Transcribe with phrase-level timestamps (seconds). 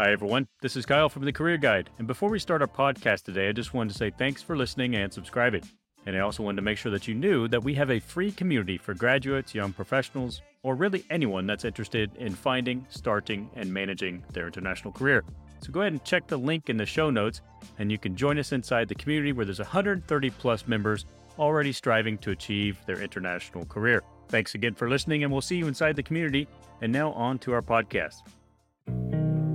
[0.00, 0.48] Hi, everyone.
[0.62, 1.90] This is Kyle from the Career Guide.
[1.98, 4.96] And before we start our podcast today, I just wanted to say thanks for listening
[4.96, 5.62] and subscribing.
[6.06, 8.32] And I also wanted to make sure that you knew that we have a free
[8.32, 14.24] community for graduates, young professionals, or really anyone that's interested in finding, starting, and managing
[14.32, 15.22] their international career.
[15.60, 17.42] So go ahead and check the link in the show notes,
[17.78, 21.04] and you can join us inside the community where there's 130 plus members
[21.38, 24.02] already striving to achieve their international career.
[24.28, 26.48] Thanks again for listening, and we'll see you inside the community.
[26.80, 28.22] And now on to our podcast.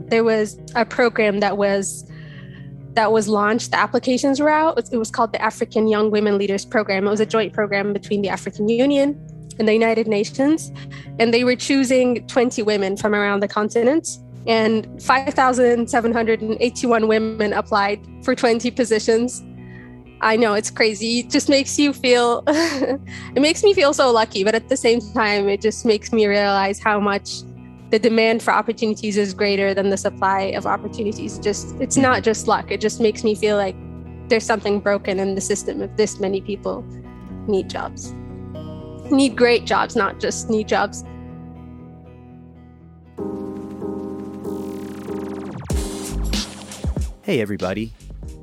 [0.07, 2.09] There was a program that was
[2.93, 3.71] that was launched.
[3.71, 4.79] The applications were out.
[4.91, 7.05] It was called the African Young Women Leaders Program.
[7.05, 9.19] It was a joint program between the African Union
[9.59, 10.71] and the United Nations,
[11.19, 14.17] and they were choosing 20 women from around the continent.
[14.47, 19.43] And 5,781 women applied for 20 positions.
[20.21, 21.19] I know it's crazy.
[21.19, 24.43] It just makes you feel, it makes me feel so lucky.
[24.43, 27.41] But at the same time, it just makes me realize how much
[27.91, 31.37] the demand for opportunities is greater than the supply of opportunities.
[31.39, 32.71] Just it's not just luck.
[32.71, 33.75] It just makes me feel like
[34.27, 36.83] there's something broken in the system if this many people
[37.47, 38.11] need jobs.
[39.11, 41.03] Need great jobs, not just need jobs.
[47.21, 47.93] Hey everybody.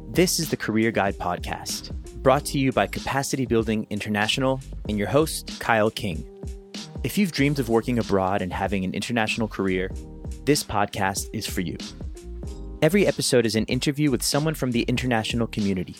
[0.09, 1.91] This is the Career Guide podcast,
[2.23, 6.25] brought to you by Capacity Building International and your host Kyle King.
[7.05, 9.91] If you've dreamed of working abroad and having an international career,
[10.45, 11.77] this podcast is for you.
[12.81, 15.97] Every episode is an interview with someone from the international community.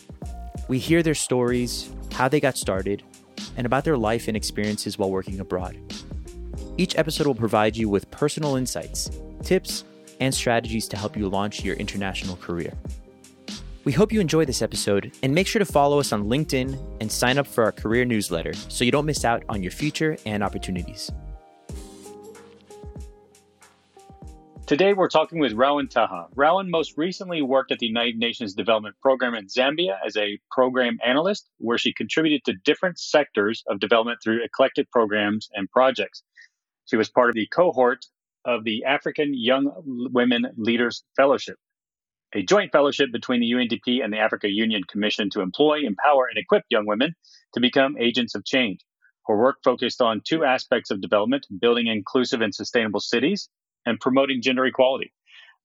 [0.69, 3.03] We hear their stories, how they got started,
[3.57, 5.77] and about their life and experiences while working abroad.
[6.79, 9.11] Each episode will provide you with personal insights,
[9.43, 9.85] tips,
[10.21, 12.73] and strategies to help you launch your international career.
[13.85, 17.11] We hope you enjoy this episode and make sure to follow us on LinkedIn and
[17.11, 20.45] sign up for our career newsletter so you don't miss out on your future and
[20.45, 21.11] opportunities.
[24.67, 26.29] Today, we're talking with Rawan Taha.
[26.37, 30.99] Rawan most recently worked at the United Nations Development Program in Zambia as a program
[31.05, 36.23] analyst, where she contributed to different sectors of development through eclectic programs and projects.
[36.87, 38.07] She was part of the cohort
[38.45, 41.57] of the African Young Women Leaders Fellowship,
[42.35, 46.39] a joint fellowship between the UNDP and the Africa Union Commission to employ, empower, and
[46.39, 47.15] equip young women
[47.55, 48.81] to become agents of change.
[49.27, 53.49] Her work focused on two aspects of development building inclusive and sustainable cities
[53.87, 55.13] and promoting gender equality.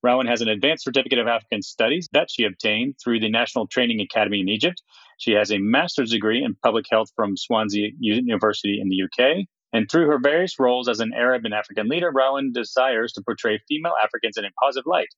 [0.06, 4.00] Rawan has an advanced certificate of African studies that she obtained through the National Training
[4.02, 4.82] Academy in Egypt.
[5.18, 9.48] She has a master's degree in public health from Swansea University in the UK.
[9.74, 13.60] And through her various roles as an Arab and African leader, Rawan desires to portray
[13.68, 15.10] female Africans in a positive light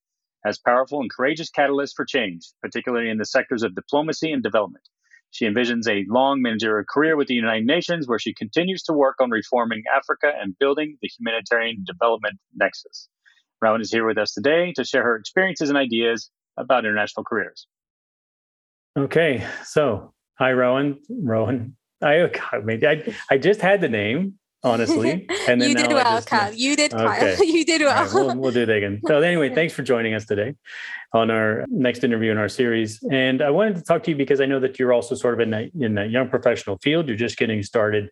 [0.45, 4.87] as powerful and courageous catalysts for change, particularly in the sectors of diplomacy and development.
[5.31, 9.15] She envisions a long managerial career with the United Nations where she continues to work
[9.19, 13.09] on reforming Africa and building the humanitarian development nexus.
[13.63, 17.67] Rawan is here with us today to share her experiences and ideas about international careers.
[18.97, 20.97] Okay, so hi, Rawan.
[21.11, 21.73] Rawan.
[22.01, 25.27] I, I, I just had the name honestly.
[25.47, 26.53] And then you did well, just, Kyle.
[26.53, 27.35] You did, okay.
[27.35, 27.43] Kyle.
[27.43, 28.03] you did well.
[28.03, 29.01] Right, we'll, we'll do that again.
[29.07, 30.53] So anyway, thanks for joining us today
[31.11, 33.01] on our next interview in our series.
[33.11, 35.39] And I wanted to talk to you because I know that you're also sort of
[35.39, 37.07] in a, in a young professional field.
[37.07, 38.11] You're just getting started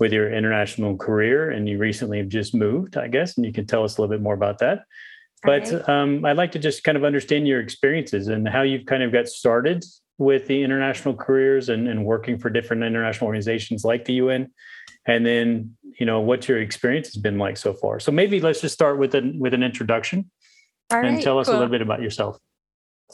[0.00, 3.66] with your international career, and you recently have just moved, I guess, and you can
[3.66, 4.84] tell us a little bit more about that.
[5.42, 5.88] But right.
[5.88, 9.12] um, I'd like to just kind of understand your experiences and how you've kind of
[9.12, 9.84] got started
[10.16, 14.50] with the international careers and, and working for different international organizations like the UN
[15.08, 17.98] and then you know what your experience has been like so far.
[17.98, 20.30] So maybe let's just start with an with an introduction
[20.92, 21.56] All and right, tell us cool.
[21.56, 22.38] a little bit about yourself.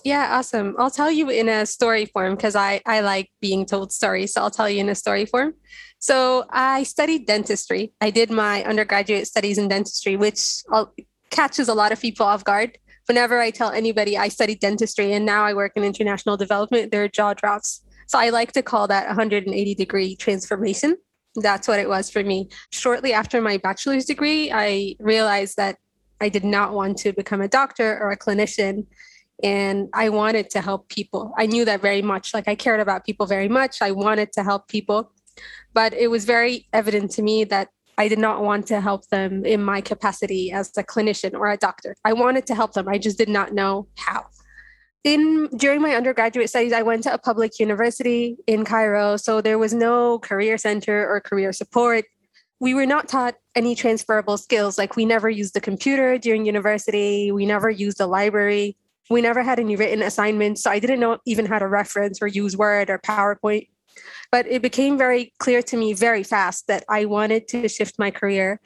[0.05, 0.75] Yeah awesome.
[0.79, 4.43] I'll tell you in a story form because i i like being told stories so
[4.43, 5.55] i'll tell you in a story form.
[5.99, 7.95] So i studied dentistry.
[8.01, 10.87] I did my undergraduate studies in dentistry which uh,
[11.31, 12.77] catches a lot of people off guard.
[13.07, 17.09] Whenever i tell anybody i studied dentistry and now i work in international development their
[17.09, 17.83] jaw drops.
[18.09, 20.97] So i like to call that 180 degree transformation
[21.37, 22.49] that's what it was for me.
[22.71, 25.79] Shortly after my bachelor's degree, I realized that
[26.21, 28.87] I did not want to become a doctor or a clinician.
[29.43, 31.35] And I wanted to help people.
[31.37, 32.33] I knew that very much.
[32.33, 33.83] Like I cared about people very much.
[33.83, 35.11] I wanted to help people.
[35.73, 39.45] But it was very evident to me that I did not want to help them
[39.45, 41.97] in my capacity as a clinician or a doctor.
[42.05, 42.89] I wanted to help them.
[42.89, 44.27] I just did not know how
[45.05, 49.59] in during my undergraduate studies i went to a public university in cairo so there
[49.59, 52.07] was no career center or career support.
[52.61, 57.31] We were not taught any transferable skills like we never used the computer during university
[57.31, 58.77] we never used the library
[59.11, 62.27] we never had any written assignments so i didn't know even how to reference or
[62.27, 63.69] use word or powerpoint.
[64.33, 68.11] But it became very clear to me very fast that i wanted to shift my
[68.11, 68.61] career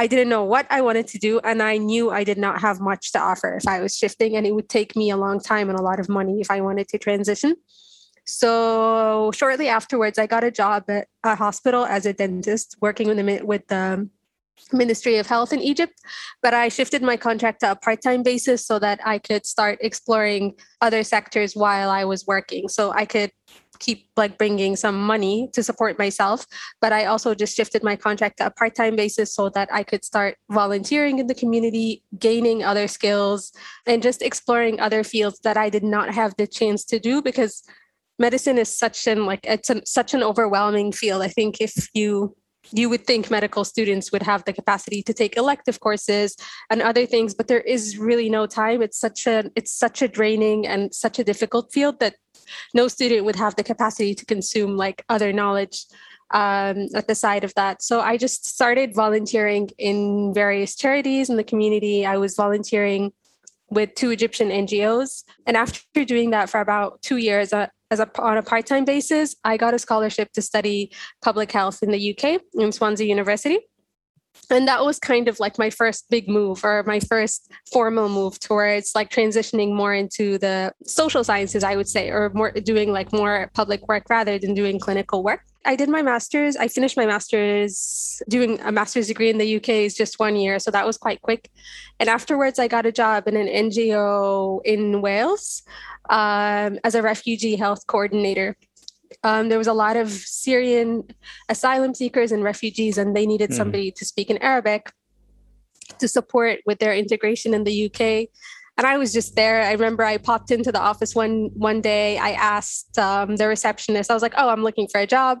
[0.00, 1.40] I didn't know what I wanted to do.
[1.40, 4.46] And I knew I did not have much to offer if I was shifting, and
[4.46, 6.88] it would take me a long time and a lot of money if I wanted
[6.88, 7.54] to transition.
[8.26, 13.18] So shortly afterwards, I got a job at a hospital as a dentist, working with
[13.18, 14.08] the, with the
[14.72, 15.92] Ministry of Health in Egypt.
[16.40, 19.80] But I shifted my contract to a part time basis so that I could start
[19.82, 22.68] exploring other sectors while I was working.
[22.68, 23.32] So I could
[23.80, 26.46] keep like bringing some money to support myself
[26.80, 30.04] but i also just shifted my contract to a part-time basis so that i could
[30.04, 33.52] start volunteering in the community gaining other skills
[33.86, 37.64] and just exploring other fields that i did not have the chance to do because
[38.20, 41.22] medicine is such an like it's an, such an overwhelming field.
[41.22, 42.36] I think if you
[42.72, 46.36] you would think medical students would have the capacity to take elective courses
[46.70, 48.82] and other things but there is really no time.
[48.82, 52.16] It's such a it's such a draining and such a difficult field that
[52.74, 55.86] no student would have the capacity to consume like other knowledge
[56.32, 57.82] um, at the side of that.
[57.82, 62.06] So i just started volunteering in various charities in the community.
[62.06, 63.12] I was volunteering
[63.70, 68.08] with two egyptian ngos and after doing that for about two years uh, as a,
[68.20, 70.92] on a part-time basis, I got a scholarship to study
[71.22, 73.58] public health in the UK in Swansea University.
[74.50, 78.40] And that was kind of like my first big move or my first formal move
[78.40, 83.12] towards like transitioning more into the social sciences, I would say, or more doing like
[83.12, 85.42] more public work rather than doing clinical work.
[85.64, 86.56] I did my master's.
[86.56, 90.58] I finished my master's doing a master's degree in the UK is just one year.
[90.58, 91.50] So that was quite quick.
[91.98, 95.62] And afterwards, I got a job in an NGO in Wales
[96.08, 98.56] um, as a refugee health coordinator.
[99.24, 101.04] Um, there was a lot of Syrian
[101.48, 103.54] asylum seekers and refugees, and they needed mm.
[103.54, 104.92] somebody to speak in Arabic
[105.98, 108.28] to support with their integration in the UK.
[108.78, 109.62] And I was just there.
[109.62, 112.18] I remember I popped into the office one one day.
[112.18, 114.10] I asked um, the receptionist.
[114.10, 115.40] I was like, "Oh, I'm looking for a job,"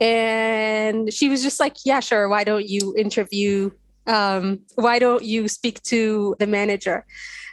[0.00, 2.28] and she was just like, "Yeah, sure.
[2.28, 3.70] Why don't you interview?
[4.06, 7.04] Um, why don't you speak to the manager?"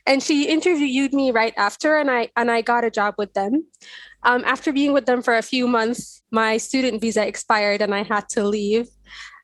[0.06, 3.64] and she interviewed me right after and i and i got a job with them
[4.24, 8.04] um, after being with them for a few months my student visa expired and i
[8.04, 8.88] had to leave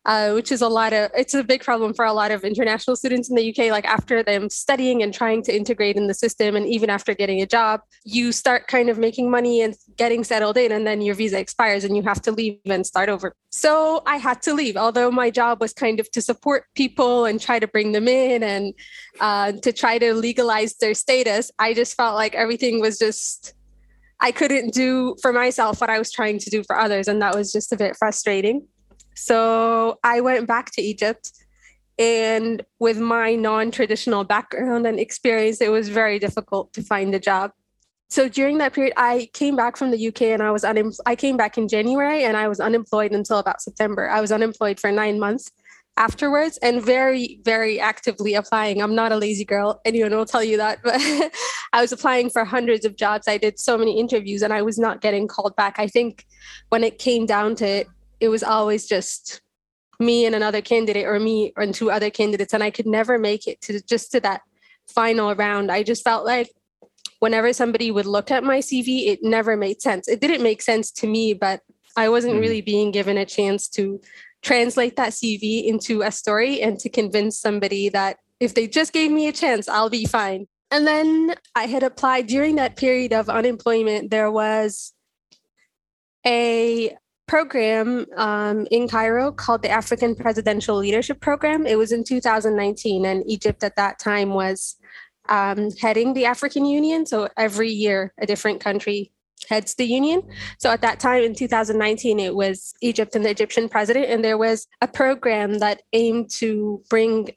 [0.08, 2.96] uh, which is a lot of it's a big problem for a lot of international
[2.96, 3.70] students in the UK.
[3.70, 7.42] Like after them studying and trying to integrate in the system, and even after getting
[7.42, 11.14] a job, you start kind of making money and getting settled in, and then your
[11.14, 13.34] visa expires and you have to leave and start over.
[13.50, 17.40] So I had to leave, although my job was kind of to support people and
[17.40, 18.74] try to bring them in and
[19.20, 21.52] uh, to try to legalize their status.
[21.60, 23.57] I just felt like everything was just
[24.20, 27.36] I couldn't do for myself what I was trying to do for others, and that
[27.36, 28.68] was just a bit frustrating.
[29.16, 31.32] So I went back to Egypt.
[32.00, 37.20] And with my non traditional background and experience, it was very difficult to find a
[37.20, 37.52] job.
[38.10, 41.16] So during that period, I came back from the UK and I was unem- I
[41.16, 44.10] came back in January and I was unemployed until about September.
[44.10, 45.52] I was unemployed for nine months
[45.98, 48.82] afterwards and very, very actively applying.
[48.82, 49.82] I'm not a lazy girl.
[49.84, 50.96] Anyone will tell you that, but
[51.74, 53.28] I was applying for hundreds of jobs.
[53.28, 55.80] I did so many interviews and I was not getting called back.
[55.80, 56.26] I think
[56.70, 57.88] when it came down to it,
[58.20, 59.42] it was always just
[60.00, 63.48] me and another candidate or me and two other candidates and i could never make
[63.48, 64.42] it to just to that
[64.88, 66.50] final round i just felt like
[67.20, 70.92] whenever somebody would look at my cv it never made sense it didn't make sense
[70.92, 71.62] to me but
[71.96, 72.40] i wasn't mm.
[72.40, 74.00] really being given a chance to
[74.42, 79.12] translate that cv into a story and to convince somebody that if they just gave
[79.12, 83.30] me a chance i'll be fine and then i had applied during that period of
[83.30, 84.94] unemployment there was
[86.26, 86.96] a
[87.28, 91.66] program um, in Cairo called the African Presidential Leadership Program.
[91.66, 94.78] It was in 2019, and Egypt at that time was
[95.30, 97.06] um, heading the African Union.
[97.06, 99.12] So every year, a different country
[99.50, 100.22] heads the union.
[100.60, 104.38] So at that time in 2019, it was Egypt and the Egyptian president, and there
[104.38, 107.30] was a program that aimed to bring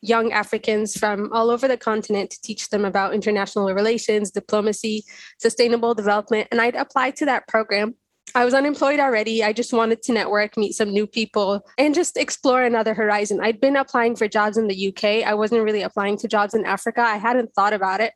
[0.00, 5.04] young Africans from all over the continent to teach them about international relations, diplomacy,
[5.38, 6.46] sustainable development.
[6.50, 7.94] And I'd applied to that program
[8.34, 9.44] I was unemployed already.
[9.44, 13.40] I just wanted to network, meet some new people, and just explore another horizon.
[13.40, 15.24] I'd been applying for jobs in the UK.
[15.24, 17.00] I wasn't really applying to jobs in Africa.
[17.00, 18.12] I hadn't thought about it.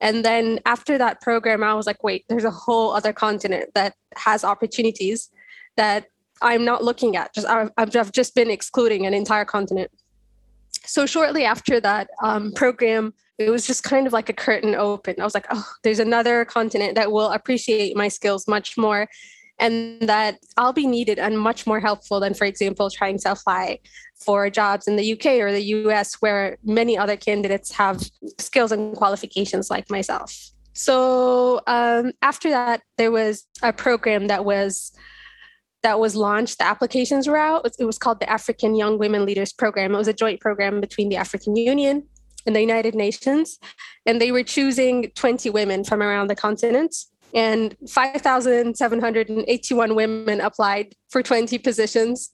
[0.00, 3.94] And then after that program, I was like, wait, there's a whole other continent that
[4.16, 5.30] has opportunities
[5.76, 6.06] that
[6.42, 7.34] I'm not looking at.
[7.34, 9.90] Just I've, I've just been excluding an entire continent.
[10.86, 15.16] So shortly after that um, program, it was just kind of like a curtain open.
[15.20, 19.08] I was like, oh, there's another continent that will appreciate my skills much more
[19.60, 23.78] and that I'll be needed and much more helpful than, for example, trying to apply
[24.24, 28.02] for jobs in the UK or the US, where many other candidates have
[28.38, 30.34] skills and qualifications like myself.
[30.72, 34.92] So um, after that, there was a program that was
[35.82, 37.66] that was launched, the applications were out.
[37.78, 39.94] It was called the African Young Women Leaders Program.
[39.94, 42.06] It was a joint program between the African Union
[42.46, 43.58] and the United Nations.
[44.04, 46.94] And they were choosing 20 women from around the continent.
[47.34, 52.30] And 5,781 women applied for 20 positions.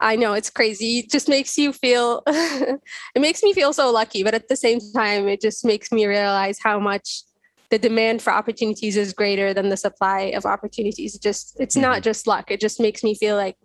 [0.00, 1.00] I know it's crazy.
[1.00, 2.80] It just makes you feel, it
[3.16, 4.22] makes me feel so lucky.
[4.22, 7.22] But at the same time, it just makes me realize how much
[7.70, 11.14] the demand for opportunities is greater than the supply of opportunities.
[11.14, 11.82] It just it's mm-hmm.
[11.82, 12.50] not just luck.
[12.50, 13.56] It just makes me feel like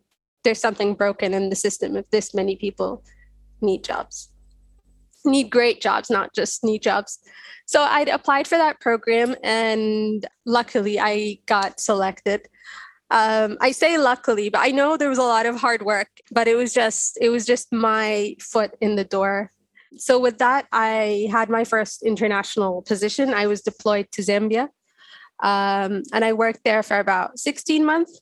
[0.45, 3.03] there's something broken in the system if this many people
[3.59, 4.29] need jobs.
[5.27, 7.19] Need great jobs, not just need jobs.
[7.65, 12.47] So I applied for that program and luckily I got selected.
[13.11, 16.47] Um, I say luckily, but I know there was a lot of hard work, but
[16.47, 19.51] it was just it was just my foot in the door
[19.95, 23.33] so with that, I had my first international position.
[23.33, 24.69] I was deployed to Zambia,
[25.43, 28.19] um, and I worked there for about 16 months.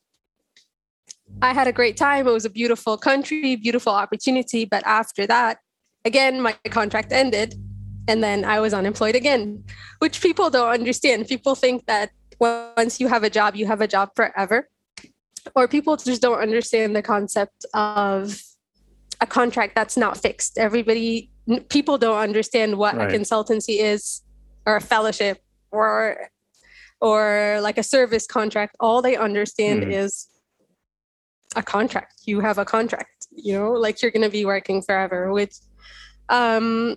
[1.41, 2.27] I had a great time.
[2.27, 4.65] It was a beautiful country, beautiful opportunity.
[4.65, 5.57] But after that,
[6.05, 7.55] again, my contract ended,
[8.07, 9.63] and then I was unemployed again,
[9.99, 11.27] which people don't understand.
[11.27, 14.69] People think that once you have a job, you have a job forever,
[15.55, 18.39] or people just don't understand the concept of
[19.21, 20.57] a contract that's not fixed.
[20.57, 21.31] Everybody
[21.69, 23.13] people don't understand what right.
[23.13, 24.21] a consultancy is
[24.65, 25.39] or a fellowship
[25.71, 26.29] or
[27.01, 29.93] or like a service contract all they understand mm.
[29.93, 30.27] is
[31.55, 35.31] a contract you have a contract you know like you're going to be working forever
[35.31, 35.59] with
[36.29, 36.95] um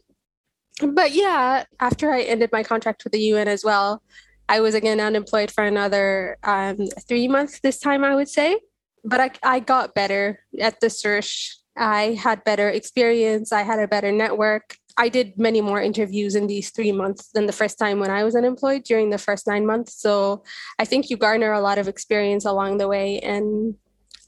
[0.92, 4.02] but yeah after i ended my contract with the un as well
[4.48, 8.58] i was again unemployed for another um, three months this time i would say
[9.04, 13.52] but i, I got better at the search I had better experience.
[13.52, 14.76] I had a better network.
[14.96, 18.24] I did many more interviews in these three months than the first time when I
[18.24, 20.00] was unemployed during the first nine months.
[20.00, 20.42] So
[20.78, 23.20] I think you garner a lot of experience along the way.
[23.20, 23.76] And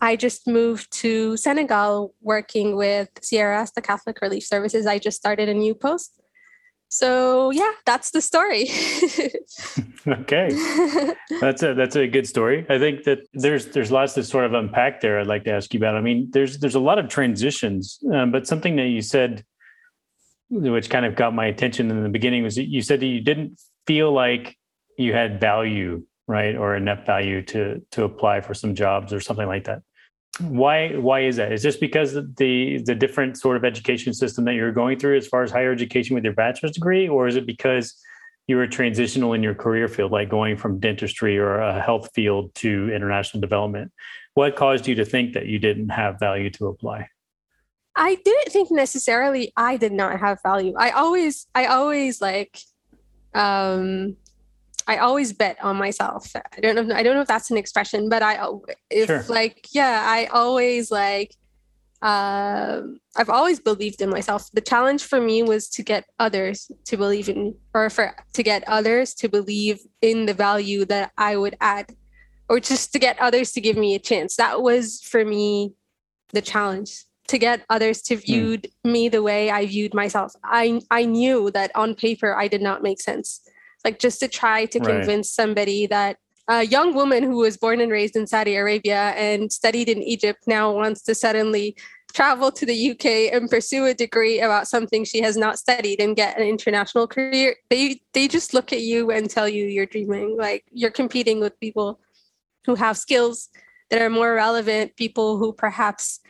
[0.00, 4.86] I just moved to Senegal working with CRS, the Catholic Relief Services.
[4.86, 6.20] I just started a new post.
[6.92, 8.68] So yeah that's the story.
[10.08, 10.48] Okay.
[11.40, 12.64] That's a that's a good story.
[12.70, 15.72] I think that there's there's lots to sort of unpack there i'd like to ask
[15.74, 15.94] you about.
[15.94, 19.44] I mean there's there's a lot of transitions um, but something that you said
[20.48, 23.60] which kind of got my attention in the beginning was you said that you didn't
[23.86, 24.56] feel like
[24.98, 29.46] you had value right or enough value to to apply for some jobs or something
[29.46, 29.82] like that
[30.38, 31.52] why why is that?
[31.52, 35.26] Is this because the the different sort of education system that you're going through as
[35.26, 37.08] far as higher education with your bachelor's degree?
[37.08, 38.00] Or is it because
[38.46, 42.54] you were transitional in your career field like going from dentistry or a health field
[42.56, 43.92] to international development?
[44.34, 47.08] What caused you to think that you didn't have value to apply?
[47.96, 50.74] I didn't think necessarily i did not have value.
[50.76, 52.58] I always i always like
[53.34, 54.16] um
[54.90, 56.32] I always bet on myself.
[56.34, 56.92] I don't know.
[56.92, 58.44] I don't know if that's an expression, but I,
[58.90, 59.24] if sure.
[59.28, 61.36] like, yeah, I always like,
[62.02, 62.80] uh,
[63.14, 64.50] I've always believed in myself.
[64.52, 68.66] The challenge for me was to get others to believe in, or for to get
[68.66, 71.94] others to believe in the value that I would add,
[72.48, 74.34] or just to get others to give me a chance.
[74.34, 75.72] That was for me
[76.32, 78.22] the challenge to get others to hmm.
[78.22, 78.90] view mm.
[78.90, 80.32] me the way I viewed myself.
[80.42, 83.40] I I knew that on paper I did not make sense
[83.84, 85.44] like just to try to convince right.
[85.44, 86.18] somebody that
[86.48, 90.44] a young woman who was born and raised in Saudi Arabia and studied in Egypt
[90.46, 91.76] now wants to suddenly
[92.12, 96.16] travel to the UK and pursue a degree about something she has not studied and
[96.16, 97.54] get an international career.
[97.68, 100.36] They they just look at you and tell you you're dreaming.
[100.36, 102.00] Like you're competing with people
[102.66, 103.48] who have skills
[103.90, 106.20] that are more relevant, people who perhaps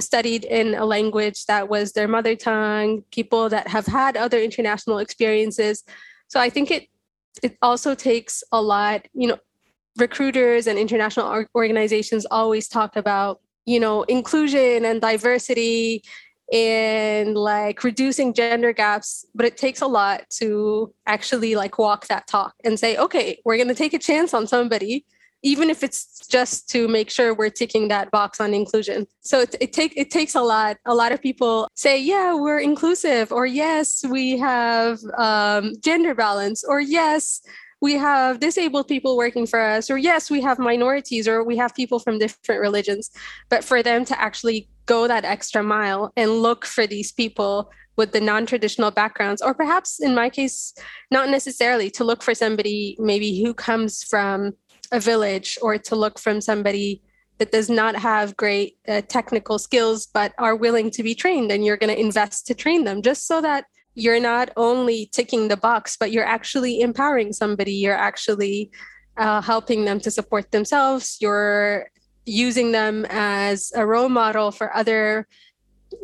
[0.00, 4.98] studied in a language that was their mother tongue, people that have had other international
[4.98, 5.84] experiences.
[6.30, 6.86] So I think it
[7.42, 9.38] it also takes a lot, you know,
[9.98, 16.02] recruiters and international organizations always talk about, you know, inclusion and diversity
[16.52, 22.26] and like reducing gender gaps, but it takes a lot to actually like walk that
[22.26, 25.04] talk and say, okay, we're going to take a chance on somebody
[25.42, 29.06] even if it's just to make sure we're ticking that box on inclusion.
[29.20, 30.76] So it, it take it takes a lot.
[30.86, 36.64] A lot of people say, "Yeah, we're inclusive," or "Yes, we have um, gender balance,"
[36.64, 37.40] or "Yes."
[37.82, 41.74] We have disabled people working for us, or yes, we have minorities, or we have
[41.74, 43.10] people from different religions.
[43.48, 48.12] But for them to actually go that extra mile and look for these people with
[48.12, 50.74] the non-traditional backgrounds or perhaps in my case
[51.10, 54.52] not necessarily to look for somebody maybe who comes from
[54.92, 57.02] a village or to look from somebody
[57.38, 61.64] that does not have great uh, technical skills but are willing to be trained and
[61.64, 65.56] you're going to invest to train them just so that you're not only ticking the
[65.56, 67.72] box but you're actually empowering somebody.
[67.72, 68.70] You're actually
[69.16, 71.16] uh, helping them to support themselves.
[71.20, 71.90] You're
[72.26, 75.26] using them as a role model for other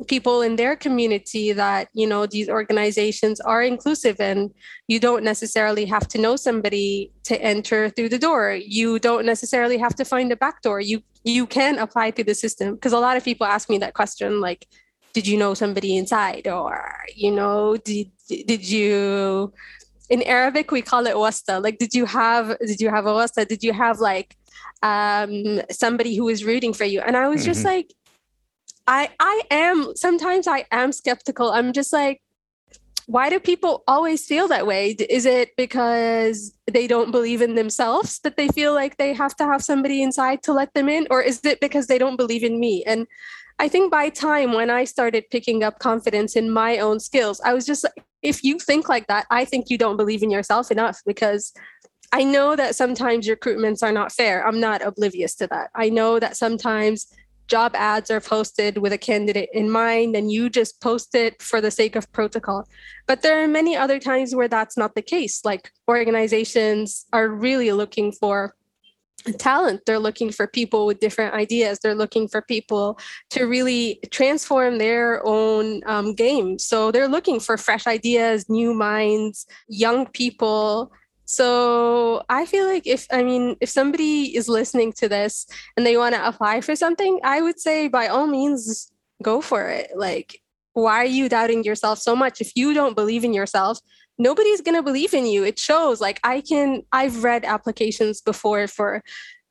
[0.07, 4.53] people in their community that you know these organizations are inclusive and
[4.89, 8.59] you don't necessarily have to know somebody to enter through the door.
[8.61, 10.81] You don't necessarily have to find a back door.
[10.81, 12.75] You you can apply to the system.
[12.75, 14.67] Because a lot of people ask me that question like
[15.13, 16.47] did you know somebody inside?
[16.47, 19.53] or you know did did you
[20.11, 21.59] in arabic we call it wasta.
[21.59, 23.45] Like did you have did you have a wasta?
[23.45, 24.37] Did you have like
[24.83, 27.01] um somebody who was rooting for you?
[27.01, 27.53] And i was mm-hmm.
[27.53, 27.95] just like
[28.87, 32.21] i i am sometimes i am skeptical i'm just like
[33.07, 34.91] why do people always feel that way?
[34.91, 39.45] Is it because they don't believe in themselves that they feel like they have to
[39.45, 41.07] have somebody inside to let them in?
[41.09, 42.83] Or is it because they don't believe in me?
[42.85, 43.07] And
[43.61, 47.55] I think by time when I started picking up confidence in my own skills, I
[47.55, 50.73] was just like, if you think like that, I think you don't believe in yourself
[50.73, 51.53] enough because
[52.13, 54.47] I know that sometimes recruitments are not fair.
[54.47, 55.71] I'm not oblivious to that.
[55.77, 57.07] I know that sometimes
[57.47, 61.61] job ads are posted with a candidate in mind and you just post it for
[61.61, 62.67] the sake of protocol.
[63.07, 65.45] But there are many other times where that's not the case.
[65.45, 68.55] Like organizations are really looking for
[69.39, 69.83] talent.
[69.87, 71.79] They're looking for people with different ideas.
[71.83, 72.99] They're looking for people
[73.31, 76.59] to really transform their own um, game.
[76.59, 80.93] So they're looking for fresh ideas, new minds, young people
[81.27, 85.97] so I feel like if I mean if somebody is listening to this and they
[85.97, 88.91] want to apply for something, I would say by all means
[89.23, 89.91] go for it.
[89.97, 90.41] Like
[90.73, 92.41] why are you doubting yourself so much?
[92.41, 93.81] If you don't believe in yourself,
[94.19, 95.43] nobody's going to believe in you.
[95.43, 99.03] It shows like I can I've read applications before for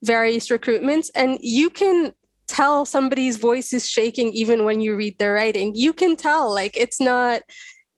[0.01, 2.13] various recruitments and you can
[2.47, 5.75] tell somebody's voice is shaking even when you read their writing.
[5.75, 7.41] You can tell like it's not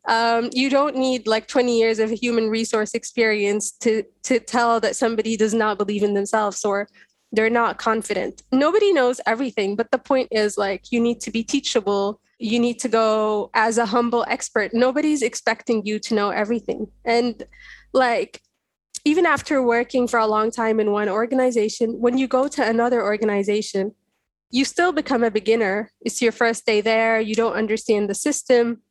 [0.07, 4.95] um, you don't need like 20 years of human resource experience to to tell that
[4.95, 6.87] somebody does not believe in themselves or
[7.33, 8.41] they're not confident.
[8.51, 12.21] Nobody knows everything but the point is like you need to be teachable.
[12.39, 14.73] You need to go as a humble expert.
[14.73, 16.87] Nobody's expecting you to know everything.
[17.03, 17.43] And
[17.93, 18.41] like
[19.03, 23.03] even after working for a long time in one organization when you go to another
[23.03, 23.93] organization
[24.49, 25.91] you still become a beginner.
[25.99, 27.19] It's your first day there.
[27.19, 28.81] You don't understand the system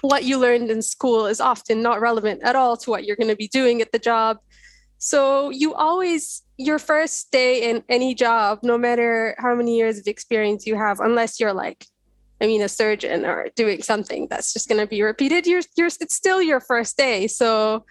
[0.00, 3.28] what you learned in school is often not relevant at all to what you're going
[3.28, 4.38] to be doing at the job.
[4.98, 10.06] So you always, your first day in any job, no matter how many years of
[10.06, 11.86] experience you have, unless you're like,
[12.40, 15.88] I mean, a surgeon or doing something that's just going to be repeated, you're, you're,
[15.88, 17.26] it's still your first day.
[17.26, 17.84] So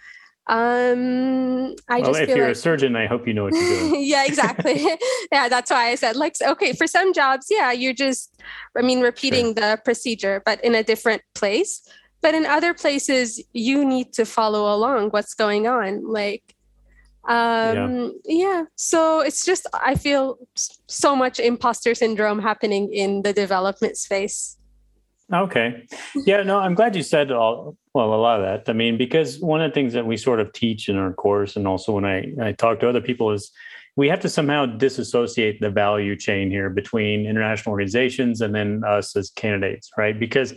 [0.48, 2.56] um i well, just if you're like...
[2.56, 4.84] a surgeon i hope you know what you're doing yeah exactly
[5.32, 8.42] yeah that's why i said like okay for some jobs yeah you're just
[8.76, 9.54] i mean repeating sure.
[9.54, 11.88] the procedure but in a different place
[12.22, 16.56] but in other places you need to follow along what's going on like
[17.30, 18.58] um yeah.
[18.58, 20.40] yeah so it's just i feel
[20.88, 24.58] so much imposter syndrome happening in the development space
[25.34, 25.88] Okay.
[26.26, 28.70] Yeah, no, I'm glad you said all well, a lot of that.
[28.70, 31.56] I mean, because one of the things that we sort of teach in our course
[31.56, 33.52] and also when I, I talk to other people is
[33.98, 39.16] we have to somehow disassociate the value chain here between international organizations and then us
[39.18, 40.18] as candidates, right?
[40.18, 40.54] Because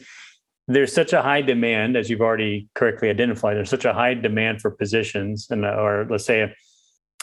[0.68, 4.60] there's such a high demand, as you've already correctly identified, there's such a high demand
[4.60, 6.54] for positions and or let's say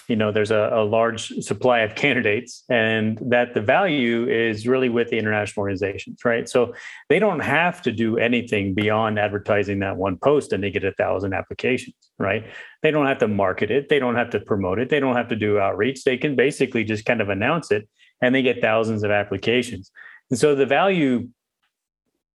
[0.08, 4.90] you know there's a, a, large supply of candidates and that the value is really
[4.90, 6.48] with the international organizations right?
[6.50, 6.74] So
[7.10, 10.92] they don't have to do anything beyond advertising that one post and they get a
[10.94, 12.46] thousand applications right?
[12.84, 13.90] They don't have to market it.
[13.90, 14.90] They don't have to promote it.
[14.90, 16.04] They don't have to do outreach.
[16.04, 17.88] They can basically just kind of announce it
[18.22, 19.92] and they get thousands of applications.
[20.30, 21.30] And so the value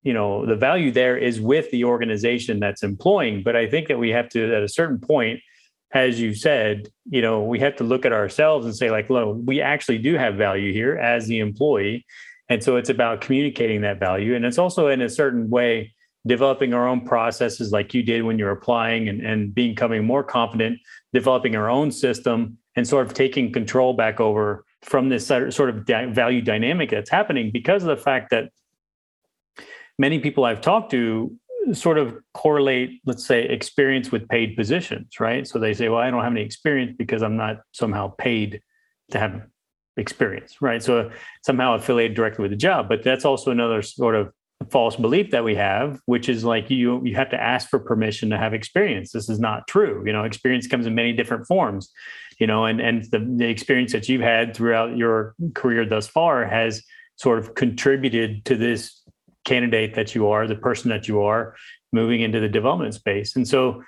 [0.06, 3.98] you know the value there is with the organization that's employing but i think that
[3.98, 5.40] we have to at a certain point
[5.92, 9.38] as you said, you know, we have to look at ourselves and say, like, look,
[9.44, 12.04] we actually do have value here as the employee.
[12.48, 14.34] And so it's about communicating that value.
[14.34, 15.94] And it's also in a certain way
[16.26, 20.78] developing our own processes like you did when you're applying and, and becoming more confident,
[21.12, 25.86] developing our own system and sort of taking control back over from this sort of
[25.86, 28.50] value dynamic that's happening because of the fact that
[29.98, 31.34] many people I've talked to
[31.72, 35.46] sort of correlate, let's say, experience with paid positions, right?
[35.46, 38.60] So they say, well, I don't have any experience because I'm not somehow paid
[39.10, 39.42] to have
[39.96, 40.82] experience, right?
[40.82, 41.10] So
[41.44, 42.88] somehow affiliated directly with the job.
[42.88, 44.32] But that's also another sort of
[44.70, 48.30] false belief that we have, which is like you you have to ask for permission
[48.30, 49.12] to have experience.
[49.12, 50.02] This is not true.
[50.06, 51.90] You know, experience comes in many different forms.
[52.38, 56.44] You know, and and the, the experience that you've had throughout your career thus far
[56.44, 56.82] has
[57.16, 59.02] sort of contributed to this
[59.46, 61.54] candidate that you are, the person that you are
[61.92, 63.34] moving into the development space.
[63.36, 63.82] And so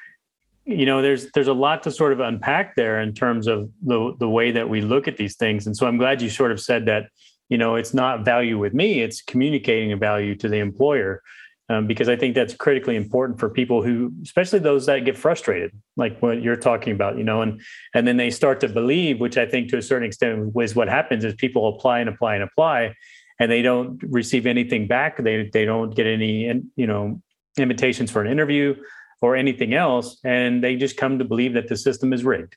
[0.69, 4.15] you know there's there's a lot to sort of unpack there in terms of the
[4.19, 6.61] the way that we look at these things and so i'm glad you sort of
[6.61, 7.07] said that
[7.49, 11.23] you know it's not value with me it's communicating a value to the employer
[11.71, 15.73] um, because i think that's critically important for people who especially those that get frustrated
[15.97, 17.63] like what you're talking about you know and
[17.95, 20.89] and then they start to believe which i think to a certain extent is what
[20.89, 22.95] happens is people apply and apply and apply
[23.39, 25.17] and they don't receive anything back.
[25.23, 27.21] They they don't get any you know
[27.57, 28.75] invitations for an interview
[29.21, 30.19] or anything else.
[30.25, 32.57] And they just come to believe that the system is rigged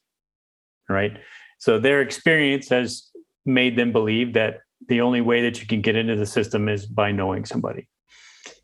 [0.92, 1.18] right?
[1.58, 3.10] So their experience has
[3.46, 6.86] made them believe that the only way that you can get into the system is
[6.86, 7.88] by knowing somebody.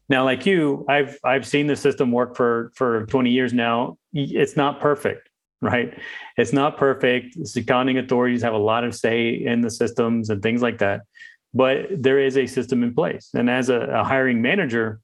[0.10, 3.98] Now like you i've i've seen the system work for for 20 years now.
[4.14, 6.00] It's not perfect right?
[6.38, 7.36] It's not perfect.
[7.36, 11.02] The accounting authorities have a lot of say in the systems and things like that
[11.58, 15.02] but there is a system in place and as a, a hiring manager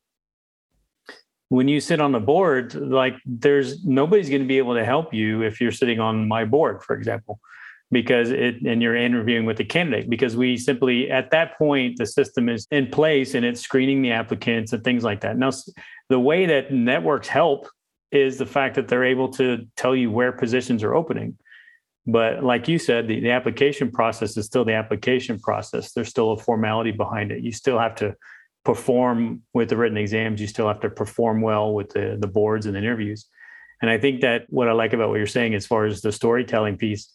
[1.54, 5.14] when you sit on the board, like there's nobody's going to be able to help
[5.14, 7.40] you if you're sitting on my board, for example,
[7.92, 12.08] because it and you're interviewing with the candidate because we simply at that point the
[12.08, 15.38] system is in place and it's screening the applicants and things like that.
[15.38, 15.52] Now,
[16.10, 17.68] the way that networks help
[18.12, 21.38] is the fact that they're able to tell you where positions are opening.
[22.06, 25.94] But like you said, the, the application process is still the application process.
[25.94, 27.44] There's still a formality behind it.
[27.44, 28.16] You still have to
[28.66, 32.66] perform with the written exams, you still have to perform well with the, the boards
[32.66, 33.28] and the interviews.
[33.82, 36.12] And I think that what I like about what you're saying as far as the
[36.12, 37.12] storytelling piece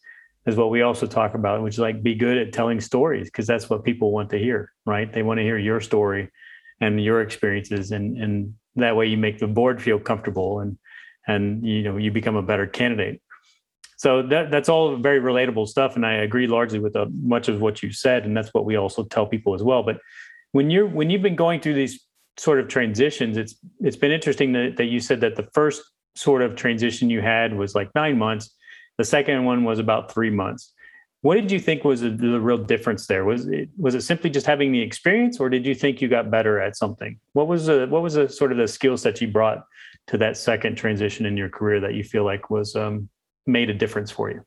[0.46, 3.46] is what we also talk about, which is like be good at telling stories because
[3.46, 5.10] that's what people want to hear, right?
[5.10, 6.30] They want to hear your story
[6.80, 10.78] and your experiences and and that way you make the board feel comfortable and
[11.26, 13.20] and you know you become a better candidate.
[13.98, 17.60] So that that's all very relatable stuff and I agree largely with uh, much of
[17.60, 19.82] what you said and that's what we also tell people as well.
[19.82, 19.98] But
[20.52, 22.06] when you're when you've been going through these
[22.36, 25.82] sort of transitions, it's it's been interesting that, that you said that the first
[26.14, 28.54] sort of transition you had was like nine months.
[28.98, 30.72] The second one was about three months.
[31.22, 33.24] What did you think was the, the real difference there?
[33.24, 36.30] Was it was it simply just having the experience, or did you think you got
[36.30, 37.18] better at something?
[37.32, 39.64] What was the what was the sort of the skills that you brought
[40.06, 43.08] to that second transition in your career that you feel like was um,
[43.48, 44.44] made a difference for you?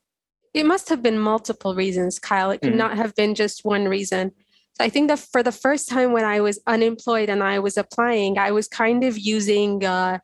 [0.53, 2.51] It must have been multiple reasons, Kyle.
[2.51, 2.77] It could mm-hmm.
[2.77, 4.31] not have been just one reason.
[4.77, 7.77] So I think that for the first time when I was unemployed and I was
[7.77, 10.19] applying, I was kind of using uh,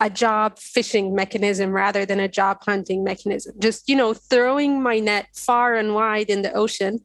[0.00, 3.54] a job fishing mechanism rather than a job hunting mechanism.
[3.58, 7.00] Just, you know, throwing my net far and wide in the ocean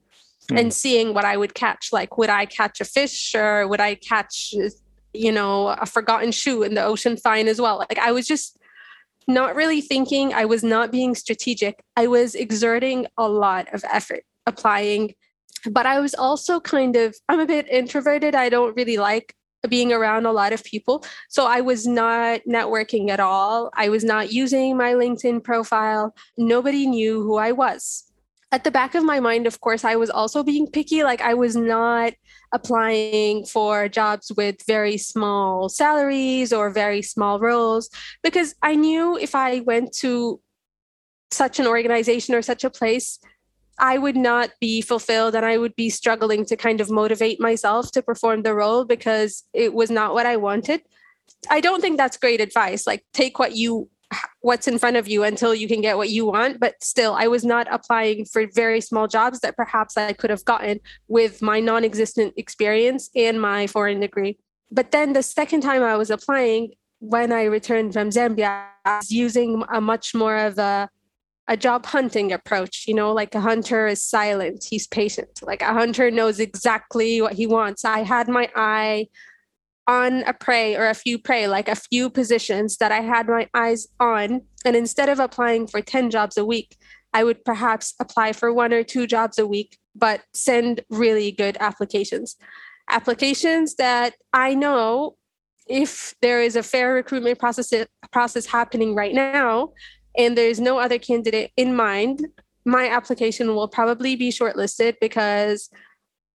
[0.49, 0.59] mm.
[0.59, 1.93] and seeing what I would catch.
[1.93, 4.53] Like, would I catch a fish or would I catch,
[5.13, 7.77] you know, a forgotten shoe in the ocean fine as well?
[7.77, 8.57] Like, I was just
[9.27, 10.33] not really thinking.
[10.33, 11.83] I was not being strategic.
[11.95, 15.13] I was exerting a lot of effort applying
[15.69, 18.35] but I was also kind of, I'm a bit introverted.
[18.35, 19.35] I don't really like
[19.69, 21.05] being around a lot of people.
[21.29, 23.69] So I was not networking at all.
[23.75, 26.15] I was not using my LinkedIn profile.
[26.37, 28.10] Nobody knew who I was.
[28.53, 31.03] At the back of my mind, of course, I was also being picky.
[31.03, 32.13] Like I was not
[32.53, 37.89] applying for jobs with very small salaries or very small roles
[38.23, 40.41] because I knew if I went to
[41.31, 43.19] such an organization or such a place,
[43.79, 47.91] I would not be fulfilled and I would be struggling to kind of motivate myself
[47.93, 50.81] to perform the role because it was not what I wanted.
[51.49, 52.85] I don't think that's great advice.
[52.85, 53.89] Like take what you
[54.41, 57.27] what's in front of you until you can get what you want, but still I
[57.27, 61.59] was not applying for very small jobs that perhaps I could have gotten with my
[61.59, 64.37] non-existent experience and my foreign degree.
[64.71, 69.11] But then the second time I was applying when I returned from Zambia, I was
[69.11, 70.89] using a much more of a
[71.47, 75.41] a job hunting approach you know like a hunter is silent he's patient.
[75.41, 77.83] Like a hunter knows exactly what he wants.
[77.83, 79.07] I had my eye
[79.91, 83.45] on a prey or a few prey like a few positions that i had my
[83.53, 84.41] eyes on.
[84.63, 86.77] And instead of applying for 10 jobs a week
[87.13, 91.57] i would perhaps apply for one or two jobs a week but send really good
[91.59, 92.37] applications.
[92.89, 95.17] Applications that i know
[95.67, 97.73] if there is a fair recruitment process
[98.11, 99.73] process happening right now
[100.17, 102.27] and there's no other candidate in mind,
[102.65, 105.69] my application will probably be shortlisted because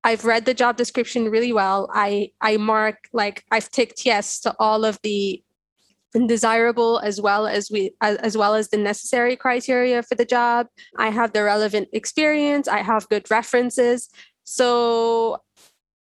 [0.07, 1.91] I've read the job description really well.
[1.93, 5.43] I I mark like I've ticked yes to all of the
[6.29, 10.69] desirable as well as we as, as well as the necessary criteria for the job.
[10.97, 14.09] I have the relevant experience, I have good references.
[14.45, 15.39] So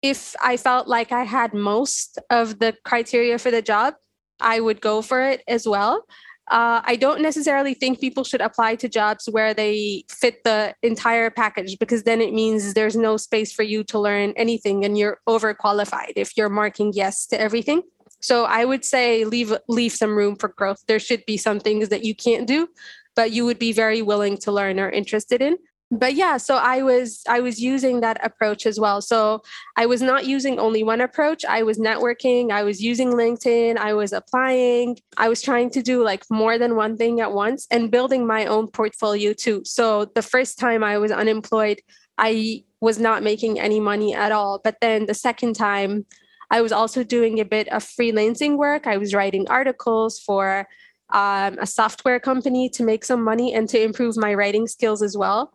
[0.03, 3.95] if I felt like I had most of the criteria for the job,
[4.41, 6.05] I would go for it as well
[6.49, 11.29] uh, I don't necessarily think people should apply to jobs where they fit the entire
[11.29, 15.19] package because then it means there's no space for you to learn anything and you're
[15.29, 17.83] overqualified if you're marking yes to everything.
[18.21, 20.83] So I would say leave leave some room for growth.
[20.87, 22.69] There should be some things that you can't do,
[23.17, 25.59] but you would be very willing to learn or interested in
[25.91, 29.41] but yeah so i was i was using that approach as well so
[29.77, 33.95] i was not using only one approach i was networking i was using linkedin i
[33.95, 37.91] was applying i was trying to do like more than one thing at once and
[37.91, 41.81] building my own portfolio too so the first time i was unemployed
[42.19, 46.05] i was not making any money at all but then the second time
[46.51, 50.67] i was also doing a bit of freelancing work i was writing articles for
[51.11, 55.17] um, a software company to make some money and to improve my writing skills as
[55.17, 55.53] well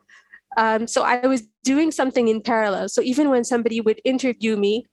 [0.58, 2.90] um, so I was doing something in parallel.
[2.90, 4.86] So even when somebody would interview me,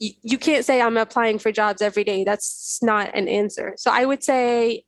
[0.00, 2.24] y- you can't say I'm applying for jobs every day.
[2.24, 3.74] That's not an answer.
[3.76, 4.84] So I would say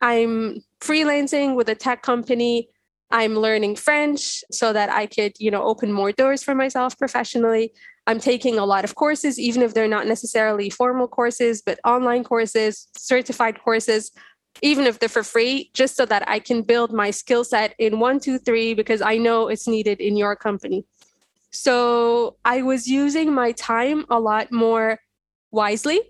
[0.00, 2.68] I'm freelancing with a tech company.
[3.10, 7.72] I'm learning French so that I could, you know, open more doors for myself professionally.
[8.06, 12.22] I'm taking a lot of courses, even if they're not necessarily formal courses, but online
[12.22, 14.10] courses, certified courses
[14.62, 17.98] even if they're for free, just so that I can build my skill set in
[17.98, 20.86] one, two, three, because I know it's needed in your company.
[21.50, 24.98] So I was using my time a lot more
[25.50, 26.00] wisely.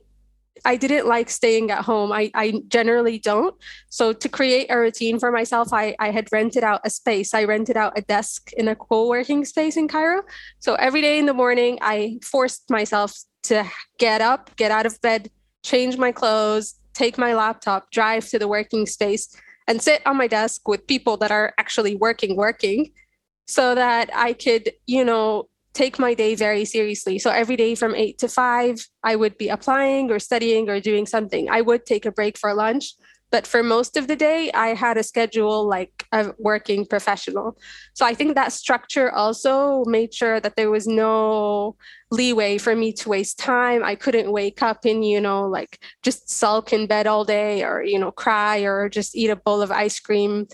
[0.65, 2.13] I didn't like staying at home.
[2.13, 3.55] I, I generally don't.
[3.91, 7.35] So to create a routine for myself, I, I had rented out a space.
[7.35, 10.23] I rented out a desk in a co-working space in Cairo.
[10.61, 13.65] So every day in the morning, I forced myself to
[13.99, 15.29] get up, get out of bed,
[15.63, 19.35] change my clothes, take my laptop, drive to the working space,
[19.67, 22.93] and sit on my desk with people that are actually working, working,
[23.47, 27.19] so that I could, you know, take my day very seriously.
[27.19, 31.05] So every day from eight to five, I would be applying or studying or doing
[31.05, 31.51] something.
[31.51, 32.95] I would take a break for lunch,
[33.31, 37.59] but for most of the day, I had a schedule like a working professional.
[37.93, 41.75] So I think that structure also made sure that there was no
[42.11, 43.83] leeway for me to waste time.
[43.83, 47.83] I couldn't wake up and, you know, like just sulk in bed all day or,
[47.83, 50.47] you know, cry or just eat a bowl of ice cream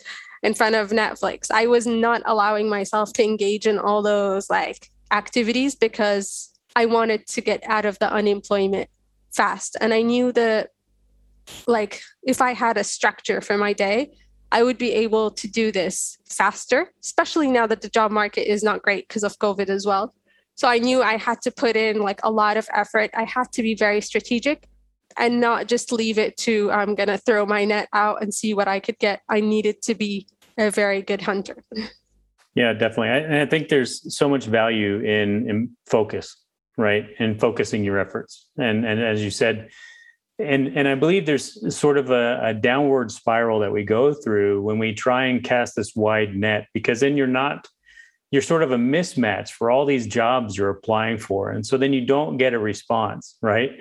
[0.43, 1.51] in front of Netflix.
[1.51, 7.27] I was not allowing myself to engage in all those like activities because I wanted
[7.27, 8.89] to get out of the unemployment
[9.33, 9.77] fast.
[9.81, 10.71] And I knew that
[11.67, 14.13] like if I had a structure for my day,
[14.53, 18.63] I would be able to do this faster, especially now that the job market is
[18.63, 20.15] not great because of COVID as well.
[20.57, 23.11] So I knew I had to put in like a lot of effort.
[23.15, 24.69] I had to be very strategic
[25.17, 28.55] and not just leave it to I'm going to throw my net out and see
[28.55, 29.23] what I could get.
[29.29, 30.27] I needed to be
[30.59, 31.65] a very good hunter.
[32.55, 33.11] Yeah, definitely.
[33.11, 36.37] I, and I think there's so much value in, in focus,
[36.77, 37.07] right?
[37.21, 38.47] And focusing your efforts.
[38.59, 39.71] And and as you said,
[40.41, 44.63] and and I believe there's sort of a, a, downward spiral that we go through
[44.63, 47.69] when we try and cast this wide net because then you're not
[48.31, 51.51] you're sort of a mismatch for all these jobs you're applying for.
[51.51, 53.73] And so then you don't get a response right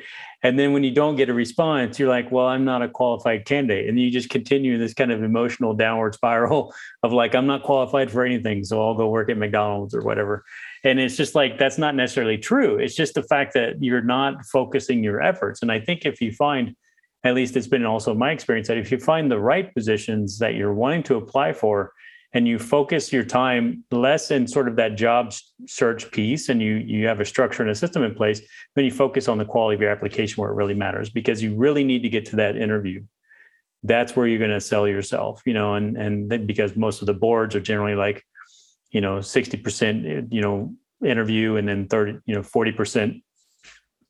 [0.44, 3.46] and then when you don't get a response you're like well i'm not a qualified
[3.46, 3.88] candidate.
[3.90, 6.74] And you just continue this kind of emotional downward spiral
[7.04, 10.46] of like i'm not qualified for anything so i'll go work at mcdonald's or whatever.
[10.84, 12.78] And it's just like that's not necessarily true.
[12.78, 15.62] It's just the fact that you're not focusing your efforts.
[15.62, 16.76] And i think if you find
[17.24, 20.56] at least it's been also my experience that if you find the right positions that
[20.56, 21.92] you're wanting to apply for
[22.34, 25.34] and you focus your time less in sort of that job
[25.66, 28.42] search piece and you you have a structure and a system in place
[28.76, 31.56] then you focus on the quality of your application where it really matters because you
[31.56, 33.04] really need to get to that interview.
[33.84, 37.14] That's where you're going to sell yourself you know and and because most of the
[37.14, 38.24] boards are generally like
[38.92, 40.74] you know 60% you know
[41.06, 43.22] interview and then 30 you know 40%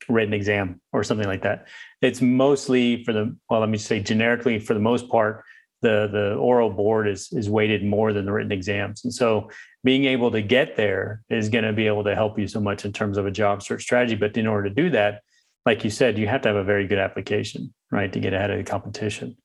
[0.08, 1.68] written exam or something like that.
[2.02, 5.44] It's mostly for the well let me say generically for the most part
[5.82, 9.50] the the oral board is is weighted more than the written exams and so
[9.82, 12.84] being able to get there is going to be able to help you so much
[12.84, 15.22] in terms of a job search strategy but in order to do that
[15.66, 18.50] like you said you have to have a very good application right to get ahead
[18.50, 19.36] of the competition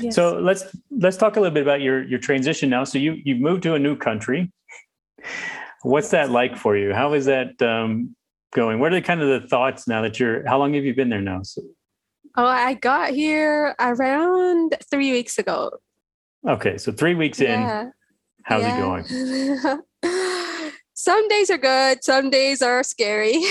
[0.00, 0.14] yes.
[0.14, 3.40] so let's let's talk a little bit about your your transition now so you you've
[3.40, 4.50] moved to a new country
[5.86, 6.92] What's that like for you?
[6.92, 8.16] How is that um,
[8.52, 8.80] going?
[8.80, 10.46] What are the kind of the thoughts now that you're?
[10.46, 11.42] How long have you been there now?
[11.42, 11.62] So,
[12.36, 15.70] oh, I got here around three weeks ago.
[16.46, 17.82] Okay, so three weeks yeah.
[17.82, 17.92] in,
[18.42, 18.76] how's yeah.
[18.76, 20.62] it going?
[20.94, 23.42] some days are good, some days are scary,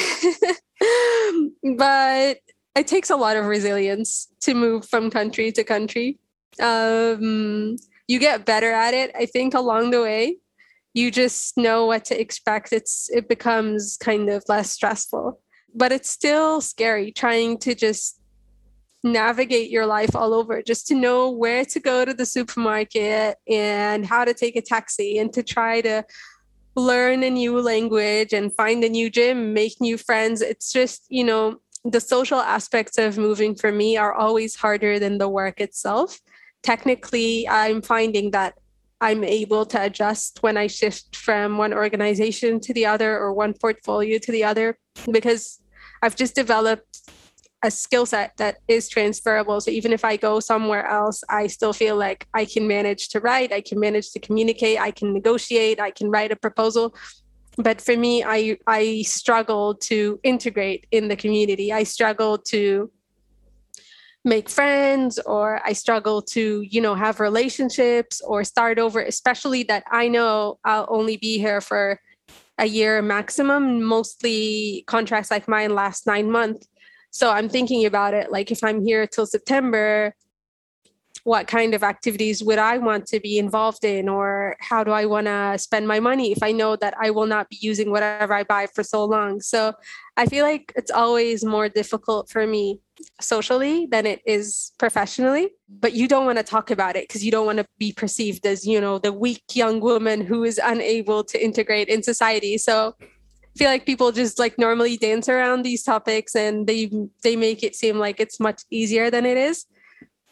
[1.77, 2.37] but
[2.75, 6.19] it takes a lot of resilience to move from country to country.
[6.61, 10.37] Um, you get better at it, I think, along the way
[10.95, 15.39] you just know what to expect it's it becomes kind of less stressful
[15.75, 18.19] but it's still scary trying to just
[19.05, 24.05] navigate your life all over just to know where to go to the supermarket and
[24.05, 26.03] how to take a taxi and to try to
[26.75, 31.23] learn a new language and find a new gym make new friends it's just you
[31.23, 36.19] know the social aspects of moving for me are always harder than the work itself.
[36.63, 38.55] Technically, I'm finding that
[39.01, 43.53] I'm able to adjust when I shift from one organization to the other or one
[43.53, 44.79] portfolio to the other
[45.11, 45.61] because
[46.01, 47.01] I've just developed
[47.63, 49.59] a skill set that is transferable.
[49.59, 53.19] So even if I go somewhere else, I still feel like I can manage to
[53.19, 56.95] write, I can manage to communicate, I can negotiate, I can write a proposal.
[57.57, 61.71] But for me, I I struggle to integrate in the community.
[61.71, 62.91] I struggle to
[64.25, 69.83] make friends or I struggle to, you know, have relationships or start over, especially that
[69.89, 72.01] I know I'll only be here for
[72.57, 73.83] a year maximum.
[73.83, 76.67] Mostly contracts like mine last nine months.
[77.15, 80.13] So I'm thinking about it like if I'm here till September,
[81.23, 85.05] what kind of activities would I want to be involved in, or how do I
[85.05, 88.33] want to spend my money if I know that I will not be using whatever
[88.33, 89.39] I buy for so long?
[89.39, 89.71] So
[90.17, 92.81] I feel like it's always more difficult for me
[93.21, 97.31] socially than it is professionally but you don't want to talk about it because you
[97.31, 101.21] don't want to be perceived as you know the weak young woman who is unable
[101.21, 102.95] to integrate in society so
[103.57, 106.91] feel like people just like normally dance around these topics and they
[107.23, 109.65] they make it seem like it's much easier than it is.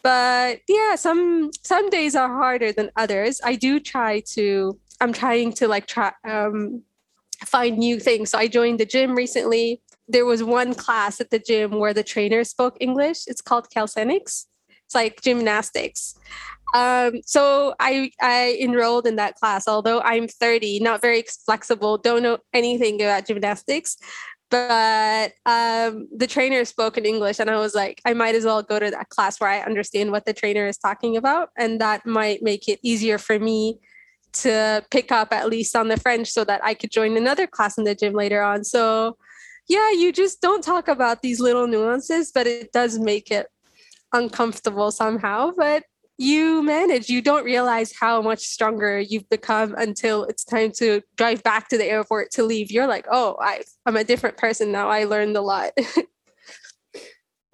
[0.04, 3.40] But yeah some some days are harder than others.
[3.44, 6.84] I do try to i'm trying to like try um
[7.46, 8.32] find new things.
[8.32, 9.82] So i joined the gym recently.
[10.08, 13.24] There was one class at the gym where the trainer spoke english.
[13.28, 14.48] It's called calisthenics.
[14.86, 16.16] It's like gymnastics
[16.74, 19.68] um, so I I enrolled in that class.
[19.68, 23.98] Although I'm 30, not very flexible, don't know anything about gymnastics,
[24.50, 28.64] but um, the trainer spoke in English, and I was like, I might as well
[28.64, 32.06] go to that class where I understand what the trainer is talking about, and that
[32.06, 33.80] might make it easier for me
[34.34, 37.78] to pick up at least on the French, so that I could join another class
[37.78, 38.64] in the gym later on.
[38.64, 39.18] So
[39.68, 43.48] yeah, you just don't talk about these little nuances, but it does make it
[44.12, 45.52] uncomfortable somehow.
[45.56, 45.84] But
[46.17, 47.10] you manage.
[47.10, 51.78] You don't realize how much stronger you've become until it's time to drive back to
[51.78, 52.71] the airport to leave.
[52.71, 54.89] You're like oh I, i'm a different person now.
[54.89, 55.71] I learned a lot.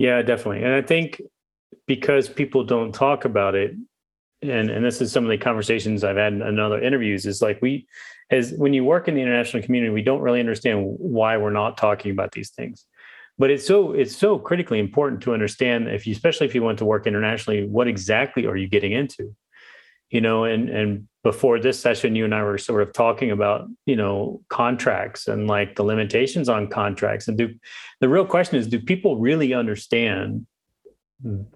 [0.01, 0.63] Yeah definitely.
[0.63, 1.21] And i think
[1.85, 3.75] because people don't talk about it
[4.41, 7.61] and and this is some of the conversations i've had in other interviews is like
[7.61, 7.85] we
[8.31, 11.77] as when you work in the international community we don't really understand why we're not
[11.77, 12.85] talking about these things
[13.39, 16.77] but it's so it's so critically important to understand if you especially if you want
[16.77, 19.33] to work internationally what exactly are you getting into?
[20.11, 23.67] You know and and before this session you and i were sort of talking about
[23.85, 27.27] you know contracts and like the limitations on contracts.
[27.27, 27.53] And do
[28.01, 30.45] the real question is do people really understand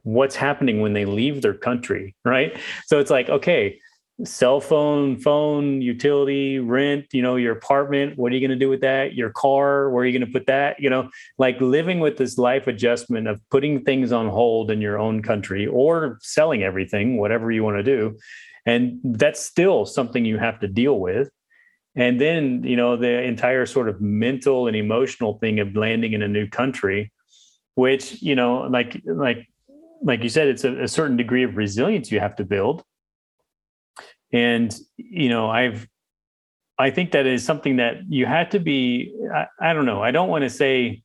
[0.04, 2.58] what's happening when they leave their country right?
[2.86, 3.80] So it's like okay
[4.24, 8.70] cell phone, phone, utility, rent, you know, your apartment, what are you going to do
[8.70, 9.14] with that?
[9.16, 10.80] Your car, where are you going to put that?
[10.80, 15.00] You know, like living with this life adjustment of putting things on hold in your
[15.00, 18.18] own country or selling everything, whatever you want to do.
[18.66, 21.30] And that's still something you have to deal with.
[21.96, 26.22] And then, you know, the entire sort of mental and emotional thing of landing in
[26.22, 27.12] a new country,
[27.76, 29.48] which, you know, like, like,
[30.02, 32.84] like you said, it's a, a certain degree of resilience you have to build
[34.34, 35.88] and you know i've
[36.80, 40.02] i think that is something that you had to be i, I don't know.
[40.04, 41.04] I don't want to say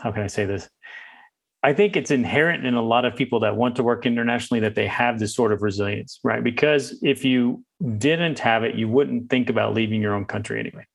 [0.00, 0.68] how can i say this?
[1.62, 4.76] I think it's inherent in a lot of people that want to work internationally that
[4.76, 6.42] they have this sort of resilience right?
[6.42, 7.64] Because if you
[7.98, 10.86] didn't have it you wouldn't think about leaving your own country anyway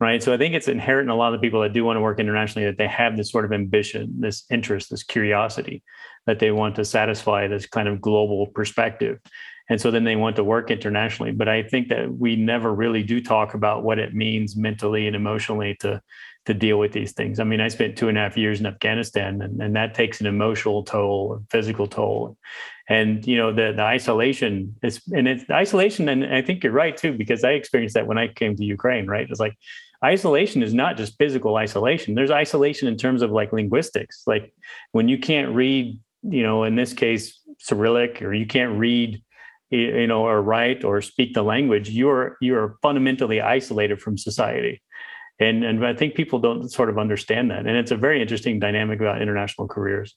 [0.00, 0.22] right?
[0.22, 2.20] So i think it's inherent in a lot of people that do want to work
[2.20, 5.82] internationally that they have this sort of ambition this interest this curiosity
[6.26, 9.20] that they want to satisfy this kind of global perspective.
[9.68, 11.32] And so then they want to work internationally.
[11.32, 15.16] But i think that we never really do talk about what it means mentally and
[15.16, 16.02] emotionally to
[16.44, 17.40] to deal with these things.
[17.40, 20.20] I mean i spent two and a half years in afghanistan and, and that takes
[20.20, 22.36] an emotional toll a physical toll.
[22.88, 26.96] And you know the the isolation is and it's isolation and i think you're right
[26.96, 29.26] too because i experienced that when i came to ukraine right?
[29.28, 29.56] It's like
[30.06, 32.14] isolation is not just physical isolation.
[32.14, 34.22] There's isolation in terms of like linguistics.
[34.26, 34.54] Like
[34.92, 39.22] when you can't read you know in this case cyrillic or you can't read
[39.70, 44.80] you know or write or speak the language you're you're fundamentally isolated from society.
[45.38, 47.66] And and i think people don't sort of understand that.
[47.66, 50.14] And it's a very interesting dynamic about international careers.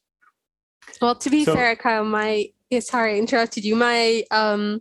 [1.02, 3.76] Well to be so, fair kyle my yeah, sorry i interrupted you.
[3.76, 4.80] My um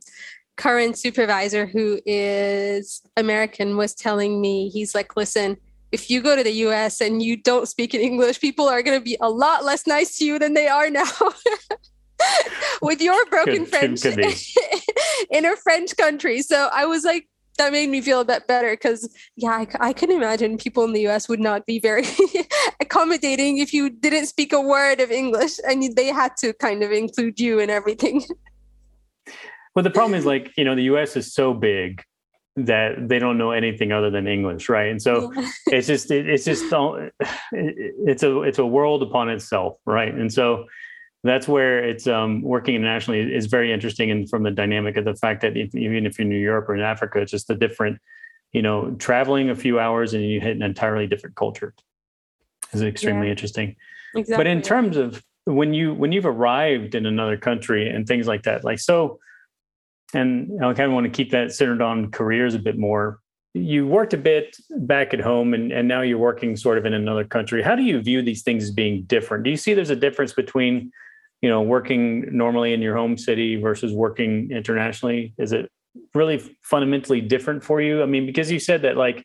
[0.59, 5.56] current supervisor who is american was telling me he's like listen
[5.92, 8.98] if you go to the US and you don't speak in English, people are going
[8.98, 11.11] to be a lot less nice to you than they are now.
[12.82, 14.18] With your broken could, French could
[15.30, 16.42] in a French country.
[16.42, 17.28] So I was like,
[17.59, 20.92] that made me feel a bit better because yeah I, I can imagine people in
[20.92, 22.04] the us would not be very
[22.80, 26.92] accommodating if you didn't speak a word of english and they had to kind of
[26.92, 28.22] include you in everything
[29.78, 32.02] well the problem is like you know the us is so big
[32.56, 35.48] that they don't know anything other than english right and so yeah.
[35.68, 36.64] it's just it, it's just
[37.52, 40.64] it's a it's a world upon itself right and so
[41.24, 45.14] that's where it's um, working internationally is very interesting and from the dynamic of the
[45.14, 47.98] fact that if, even if you're in Europe or in Africa, it's just a different,
[48.52, 51.74] you know, traveling a few hours and you hit an entirely different culture
[52.72, 53.32] is extremely yeah.
[53.32, 53.74] interesting.
[54.14, 54.36] Exactly.
[54.36, 58.44] But in terms of when you when you've arrived in another country and things like
[58.44, 59.18] that, like so,
[60.14, 63.20] and I kind of want to keep that centered on careers a bit more.
[63.54, 66.94] You worked a bit back at home and, and now you're working sort of in
[66.94, 67.62] another country.
[67.62, 69.44] How do you view these things as being different?
[69.44, 70.92] Do you see there's a difference between
[71.40, 75.70] you know working normally in your home city versus working internationally is it
[76.14, 79.24] really fundamentally different for you i mean because you said that like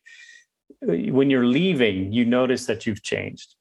[0.87, 3.55] uh, when you're leaving you notice that you've changed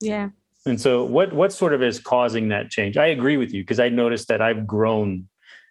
[0.00, 0.28] yeah
[0.66, 3.80] and so what what sort of is causing that change i agree with you because
[3.80, 5.28] i noticed that i've grown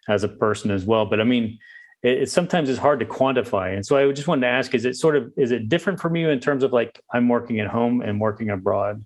[0.08, 1.58] as a person as well but i mean
[2.04, 4.86] it, it sometimes is hard to quantify and so i just wanted to ask is
[4.86, 7.68] it sort of is it different from you in terms of like i'm working at
[7.68, 9.04] home and working abroad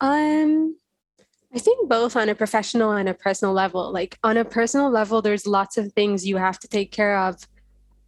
[0.00, 0.76] um
[1.54, 3.92] I think both on a professional and a personal level.
[3.92, 7.46] Like on a personal level, there's lots of things you have to take care of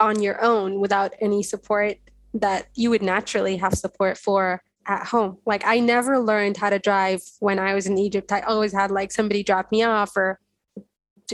[0.01, 1.97] on your own without any support
[2.35, 5.39] that you would naturally have support for at home.
[5.47, 8.33] Like I never learned how to drive when I was in Egypt.
[8.33, 10.41] I always had like somebody drop me off or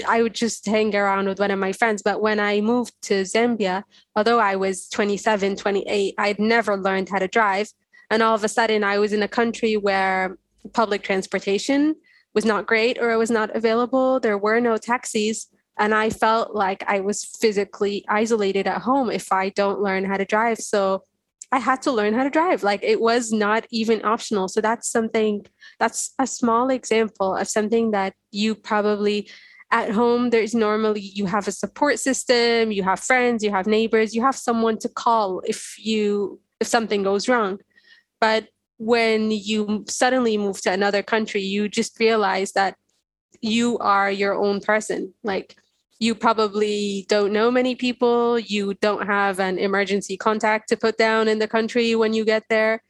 [0.06, 2.02] I would just hang around with one of my friends.
[2.02, 3.84] But when I moved to Zambia,
[4.16, 7.68] although I was 27, 28, I'd never learned how to drive.
[8.10, 10.36] And all of a sudden, I was in a country where
[10.72, 11.96] public transportation
[12.34, 14.20] was not great or it was not available.
[14.20, 15.48] There were no taxis.
[15.78, 20.16] And I felt like I was physically isolated at home if I don't learn how
[20.16, 20.58] to drive.
[20.58, 21.04] So
[21.50, 22.62] I had to learn how to drive.
[22.62, 24.48] Like it was not even optional.
[24.48, 25.44] So that's something,
[25.78, 29.28] that's a small example of something that you probably
[29.72, 34.14] at home there's normally you have a support system you have friends you have neighbors
[34.14, 37.58] you have someone to call if you if something goes wrong
[38.20, 38.46] but
[38.78, 42.76] when you suddenly move to another country, you just realize that
[43.40, 45.14] you are your own person.
[45.22, 45.56] Like
[46.00, 51.28] you probably don't know many people, you don't have an emergency contact to put down
[51.28, 52.82] in the country when you get there.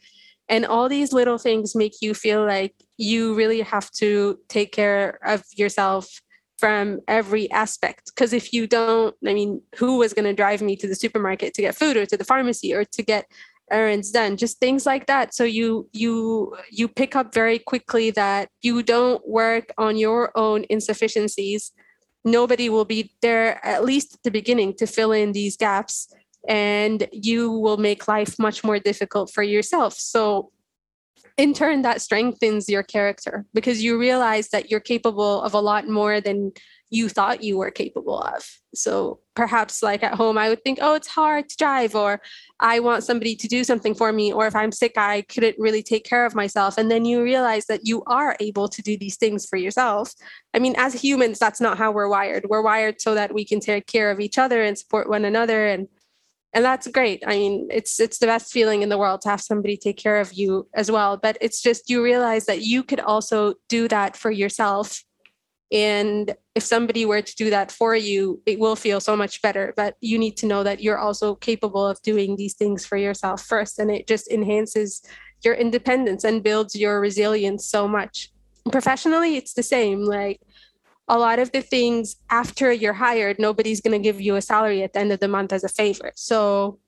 [0.49, 5.19] And all these little things make you feel like you really have to take care
[5.25, 6.23] of yourself
[6.63, 8.13] from every aspect.
[8.15, 11.55] Because if you don't, I mean, who was going to drive me to the supermarket
[11.55, 13.27] to get food or to the pharmacy or to get
[13.69, 14.37] errands done?
[14.37, 15.35] Just things like that.
[15.35, 20.65] So you you you pick up very quickly that you don't work on your own
[20.71, 21.73] insufficiencies.
[22.25, 26.15] Nobody will be there at least at the beginning to fill in these gaps
[26.47, 29.95] and you will make life much more difficult for yourself.
[29.95, 30.53] So
[31.37, 35.89] in turn that strengthens your character because you realize that you're capable of a lot
[35.89, 36.53] more than
[36.93, 38.47] you thought you were capable of.
[38.75, 42.21] So perhaps like at home, I would think, oh, it's hard to drive, or
[42.61, 45.83] I want somebody to do something for me, or if I'm sick, I couldn't really
[45.83, 46.77] take care of myself.
[46.77, 50.13] And then you realize that you are able to do these things for yourself.
[50.53, 52.45] I mean, as humans, that's not how we're wired.
[52.51, 55.67] We're wired so that we can take care of each other and support one another
[55.67, 55.89] and
[56.55, 57.23] and that's great.
[57.27, 60.21] I mean, it's it's the best feeling in the world to have somebody take care
[60.21, 61.17] of you as well.
[61.17, 65.03] But it's just you realize that you could also do that for yourself
[65.73, 69.73] and if somebody were to do that for you, it will feel so much better.
[69.75, 73.43] But you need to know that you're also capable of doing these things for yourself
[73.43, 73.79] first.
[73.79, 75.03] And it just enhances
[75.43, 78.31] your independence and builds your resilience so much.
[78.71, 80.03] Professionally, it's the same.
[80.03, 80.41] Like
[81.13, 84.83] a lot of the things after you're hired, nobody's going to give you a salary
[84.83, 86.11] at the end of the month as a favor.
[86.17, 86.79] So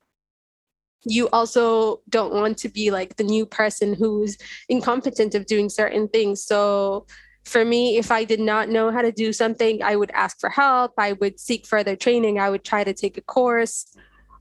[1.05, 4.39] you also don't want to be like the new person who's
[4.71, 6.43] incompetent of doing certain things.
[6.43, 7.05] So
[7.45, 10.49] for me, if I did not know how to do something, I would ask for
[10.49, 10.95] help.
[10.97, 12.39] I would seek further training.
[12.39, 13.95] I would try to take a course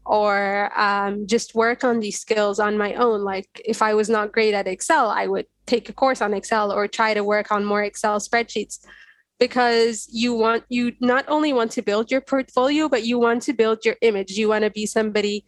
[0.06, 3.26] or um, just work on these skills on my own.
[3.26, 6.72] Like if I was not great at Excel, I would take a course on Excel
[6.72, 8.80] or try to work on more Excel spreadsheets
[9.44, 13.52] because you want you not only want to build your portfolio but you want to
[13.52, 15.44] build your image you want to be somebody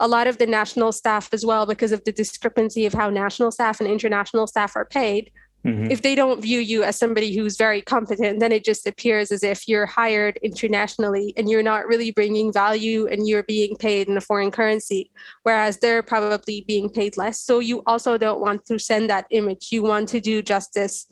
[0.00, 3.50] a lot of the national staff as well because of the discrepancy of how national
[3.50, 5.30] staff and international staff are paid
[5.64, 5.90] Mm-hmm.
[5.90, 9.42] If they don't view you as somebody who's very competent, then it just appears as
[9.42, 14.16] if you're hired internationally and you're not really bringing value and you're being paid in
[14.16, 15.10] a foreign currency,
[15.42, 17.40] whereas they're probably being paid less.
[17.40, 19.68] So you also don't want to send that image.
[19.70, 21.06] You want to do justice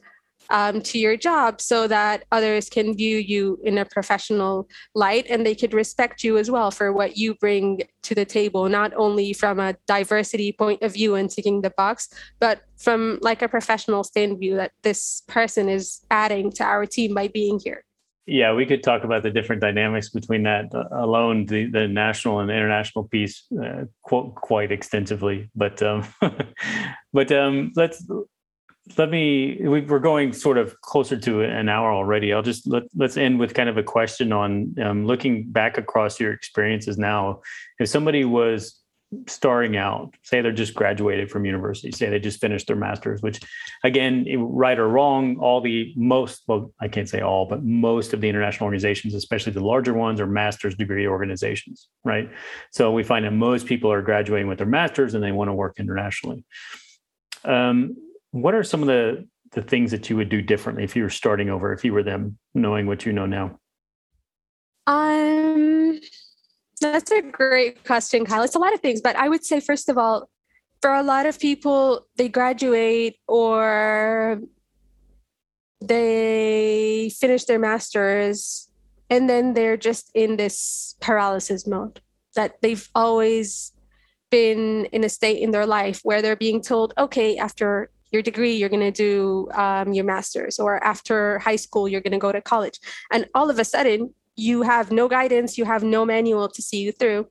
[0.52, 5.44] um, to your job so that others can view you in a professional light and
[5.44, 9.32] they could respect you as well for what you bring to the table, not only
[9.32, 14.04] from a diversity point of view and ticking the box, but from like a professional
[14.04, 17.84] stand view that this person is adding to our team by being here.
[18.26, 22.50] Yeah, we could talk about the different dynamics between that alone, the, the national and
[22.50, 25.50] international piece, uh, quite, quite extensively.
[25.56, 26.06] But um,
[27.12, 28.06] but um, let's
[28.98, 32.32] let me we, are going sort of closer to an hour already.
[32.32, 36.18] I'll just let, let's end with kind of a question on um, looking back across
[36.18, 37.42] your experiences now.
[37.78, 38.78] If somebody was
[39.28, 43.42] starting out say they're just graduated from university say they just finished their masters which
[43.84, 48.22] again right or wrong all the most well i can't say all but most of
[48.22, 52.30] the international organizations especially the larger ones are master's degree organizations right?
[52.70, 55.54] So we find that most people are graduating with their masters and they want to
[55.54, 56.44] work internationally.
[57.44, 57.96] Um,
[58.32, 61.10] what are some of the the things that you would do differently if you were
[61.10, 63.58] starting over, if you were them, knowing what you know now?
[64.86, 66.00] Um,
[66.80, 68.42] that's a great question, Kyle.
[68.42, 70.30] It's a lot of things, but I would say first of all,
[70.80, 74.40] for a lot of people, they graduate or
[75.80, 78.68] they finish their masters
[79.10, 82.00] and then they're just in this paralysis mode
[82.34, 83.72] that they've always
[84.30, 88.52] been in a state in their life where they're being told, okay, after your degree,
[88.52, 92.32] you're going to do um, your master's, or after high school, you're going to go
[92.32, 92.78] to college.
[93.10, 96.78] And all of a sudden, you have no guidance, you have no manual to see
[96.78, 97.26] you through.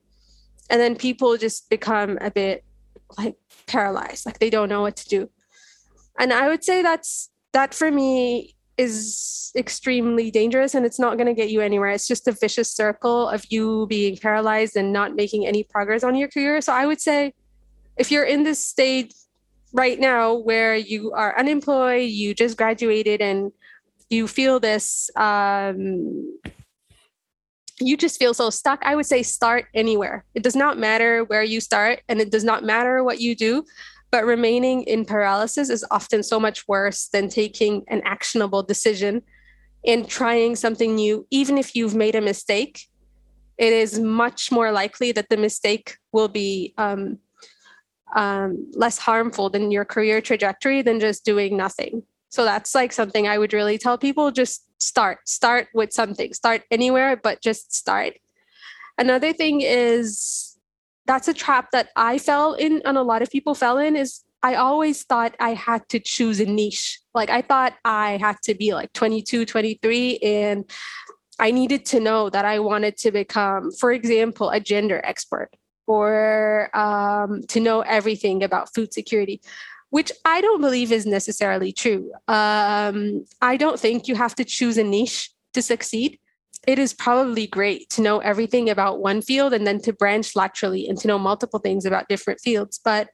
[0.70, 2.64] And then people just become a bit
[3.18, 5.30] like paralyzed, like they don't know what to do.
[6.18, 11.26] And I would say that's that for me is extremely dangerous and it's not going
[11.26, 11.90] to get you anywhere.
[11.90, 16.14] It's just a vicious circle of you being paralyzed and not making any progress on
[16.14, 16.60] your career.
[16.60, 17.34] So I would say
[17.98, 19.12] if you're in this stage
[19.72, 23.52] right now where you are unemployed, you just graduated, and
[24.10, 26.38] you feel this, um,
[27.80, 28.80] you just feel so stuck.
[28.84, 30.24] I would say start anywhere.
[30.34, 33.64] It does not matter where you start, and it does not matter what you do.
[34.10, 39.22] But remaining in paralysis is often so much worse than taking an actionable decision
[39.86, 42.86] and trying something new, even if you've made a mistake.
[43.56, 47.18] It is much more likely that the mistake will be um,
[48.14, 52.02] um, less harmful than your career trajectory than just doing nothing.
[52.28, 56.62] So that's like something I would really tell people just start, start with something, start
[56.70, 58.14] anywhere, but just start.
[58.98, 60.56] Another thing is
[61.06, 64.22] that's a trap that I fell in and a lot of people fell in is
[64.42, 67.00] I always thought I had to choose a niche.
[67.14, 70.70] Like I thought I had to be like 22, 23 and
[71.38, 75.50] I needed to know that I wanted to become, for example, a gender expert
[75.92, 79.42] or um, to know everything about food security,
[79.90, 82.10] which I don't believe is necessarily true.
[82.28, 86.18] Um, I don't think you have to choose a niche to succeed.
[86.66, 90.88] It is probably great to know everything about one field and then to branch laterally
[90.88, 92.80] and to know multiple things about different fields.
[92.82, 93.10] But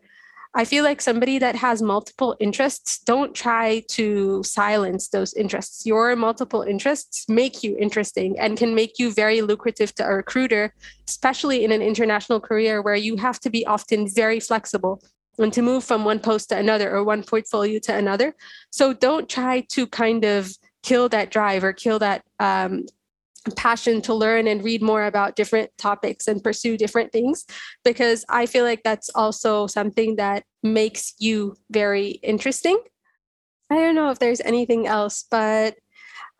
[0.54, 5.84] I feel like somebody that has multiple interests, don't try to silence those interests.
[5.84, 10.74] Your multiple interests make you interesting and can make you very lucrative to a recruiter,
[11.06, 15.02] especially in an international career where you have to be often very flexible
[15.38, 18.34] and to move from one post to another or one portfolio to another.
[18.70, 20.50] So don't try to kind of
[20.82, 22.86] kill that drive or kill that um,
[23.50, 27.44] passion to learn and read more about different topics and pursue different things
[27.84, 32.78] because I feel like that's also something that makes you very interesting.
[33.70, 35.76] I don't know if there's anything else, but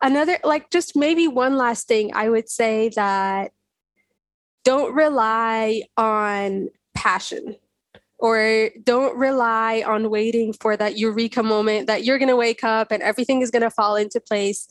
[0.01, 3.51] another, like, just maybe one last thing, I would say that
[4.63, 7.55] don't rely on passion
[8.17, 12.91] or don't rely on waiting for that eureka moment that you're going to wake up
[12.91, 14.67] and everything is going to fall into place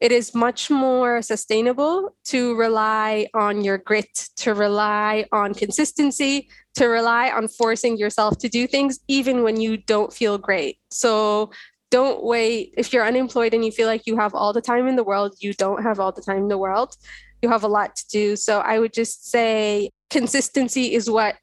[0.00, 6.86] it is much more sustainable to rely on your grit, to rely on consistency, to
[6.86, 10.78] rely on forcing yourself to do things even when you don't feel great.
[10.90, 11.50] So
[11.90, 12.72] don't wait.
[12.78, 15.34] If you're unemployed and you feel like you have all the time in the world,
[15.40, 16.96] you don't have all the time in the world.
[17.42, 18.36] You have a lot to do.
[18.36, 21.36] So I would just say consistency is what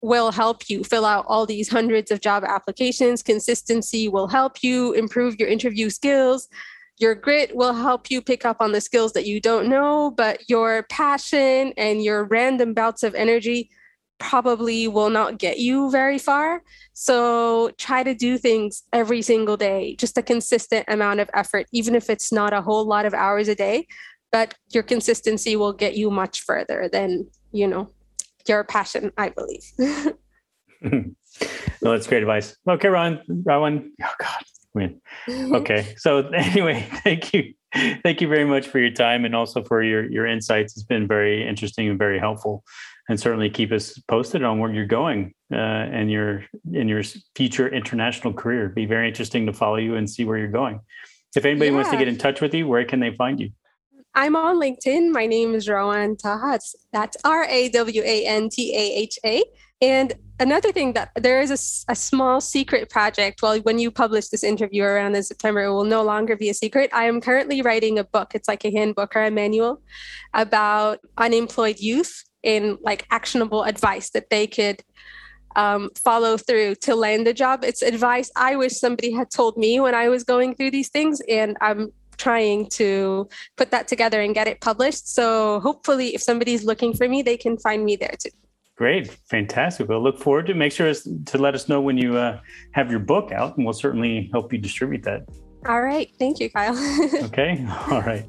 [0.00, 3.22] will help you fill out all these hundreds of job applications.
[3.22, 6.48] Consistency will help you improve your interview skills
[6.98, 10.48] your grit will help you pick up on the skills that you don't know, but
[10.48, 13.70] your passion and your random bouts of energy
[14.18, 16.62] probably will not get you very far.
[16.92, 21.94] So try to do things every single day, just a consistent amount of effort, even
[21.94, 23.86] if it's not a whole lot of hours a day.
[24.32, 27.90] But your consistency will get you much further than, you know,
[28.46, 29.62] your passion, I believe.
[30.82, 31.12] no,
[31.80, 32.56] that's great advice.
[32.68, 33.92] Okay, Ron, Rowan.
[34.02, 34.37] Oh God,
[34.78, 35.00] man.
[35.54, 35.94] okay.
[35.96, 37.54] So anyway, thank you.
[38.02, 40.74] Thank you very much for your time and also for your your insights.
[40.74, 42.64] It's been very interesting and very helpful.
[43.10, 47.02] And certainly keep us posted on where you're going uh, and your in your
[47.34, 48.64] future international career.
[48.64, 50.80] It'd be very interesting to follow you and see where you're going.
[51.36, 51.76] If anybody yeah.
[51.76, 53.50] wants to get in touch with you, where can they find you?
[54.14, 55.12] I'm on LinkedIn.
[55.12, 56.58] My name is Rawan Taha.
[56.92, 59.44] That's R A W A N T A H A.
[59.80, 63.42] And another thing that there is a, a, small secret project.
[63.42, 66.54] Well, when you publish this interview around in September, it will no longer be a
[66.54, 66.90] secret.
[66.92, 68.32] I am currently writing a book.
[68.34, 69.80] It's like a handbook or a manual
[70.34, 74.82] about unemployed youth and like actionable advice that they could
[75.56, 77.64] um, follow through to land a job.
[77.64, 81.20] It's advice I wish somebody had told me when I was going through these things,
[81.28, 85.12] and I'm trying to put that together and get it published.
[85.12, 88.30] So hopefully, if somebody's looking for me, they can find me there too.
[88.78, 89.88] Great, fantastic.
[89.88, 90.54] We'll look forward to.
[90.54, 92.38] Make sure to let us know when you uh,
[92.70, 95.28] have your book out, and we'll certainly help you distribute that.
[95.66, 96.78] All right, thank you, Kyle.
[97.24, 98.24] okay, all right,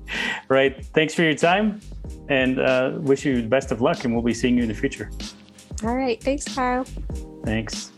[0.48, 0.84] right.
[0.88, 1.80] Thanks for your time,
[2.30, 4.04] and uh, wish you the best of luck.
[4.06, 5.12] And we'll be seeing you in the future.
[5.84, 6.84] All right, thanks, Kyle.
[7.46, 7.92] Thanks.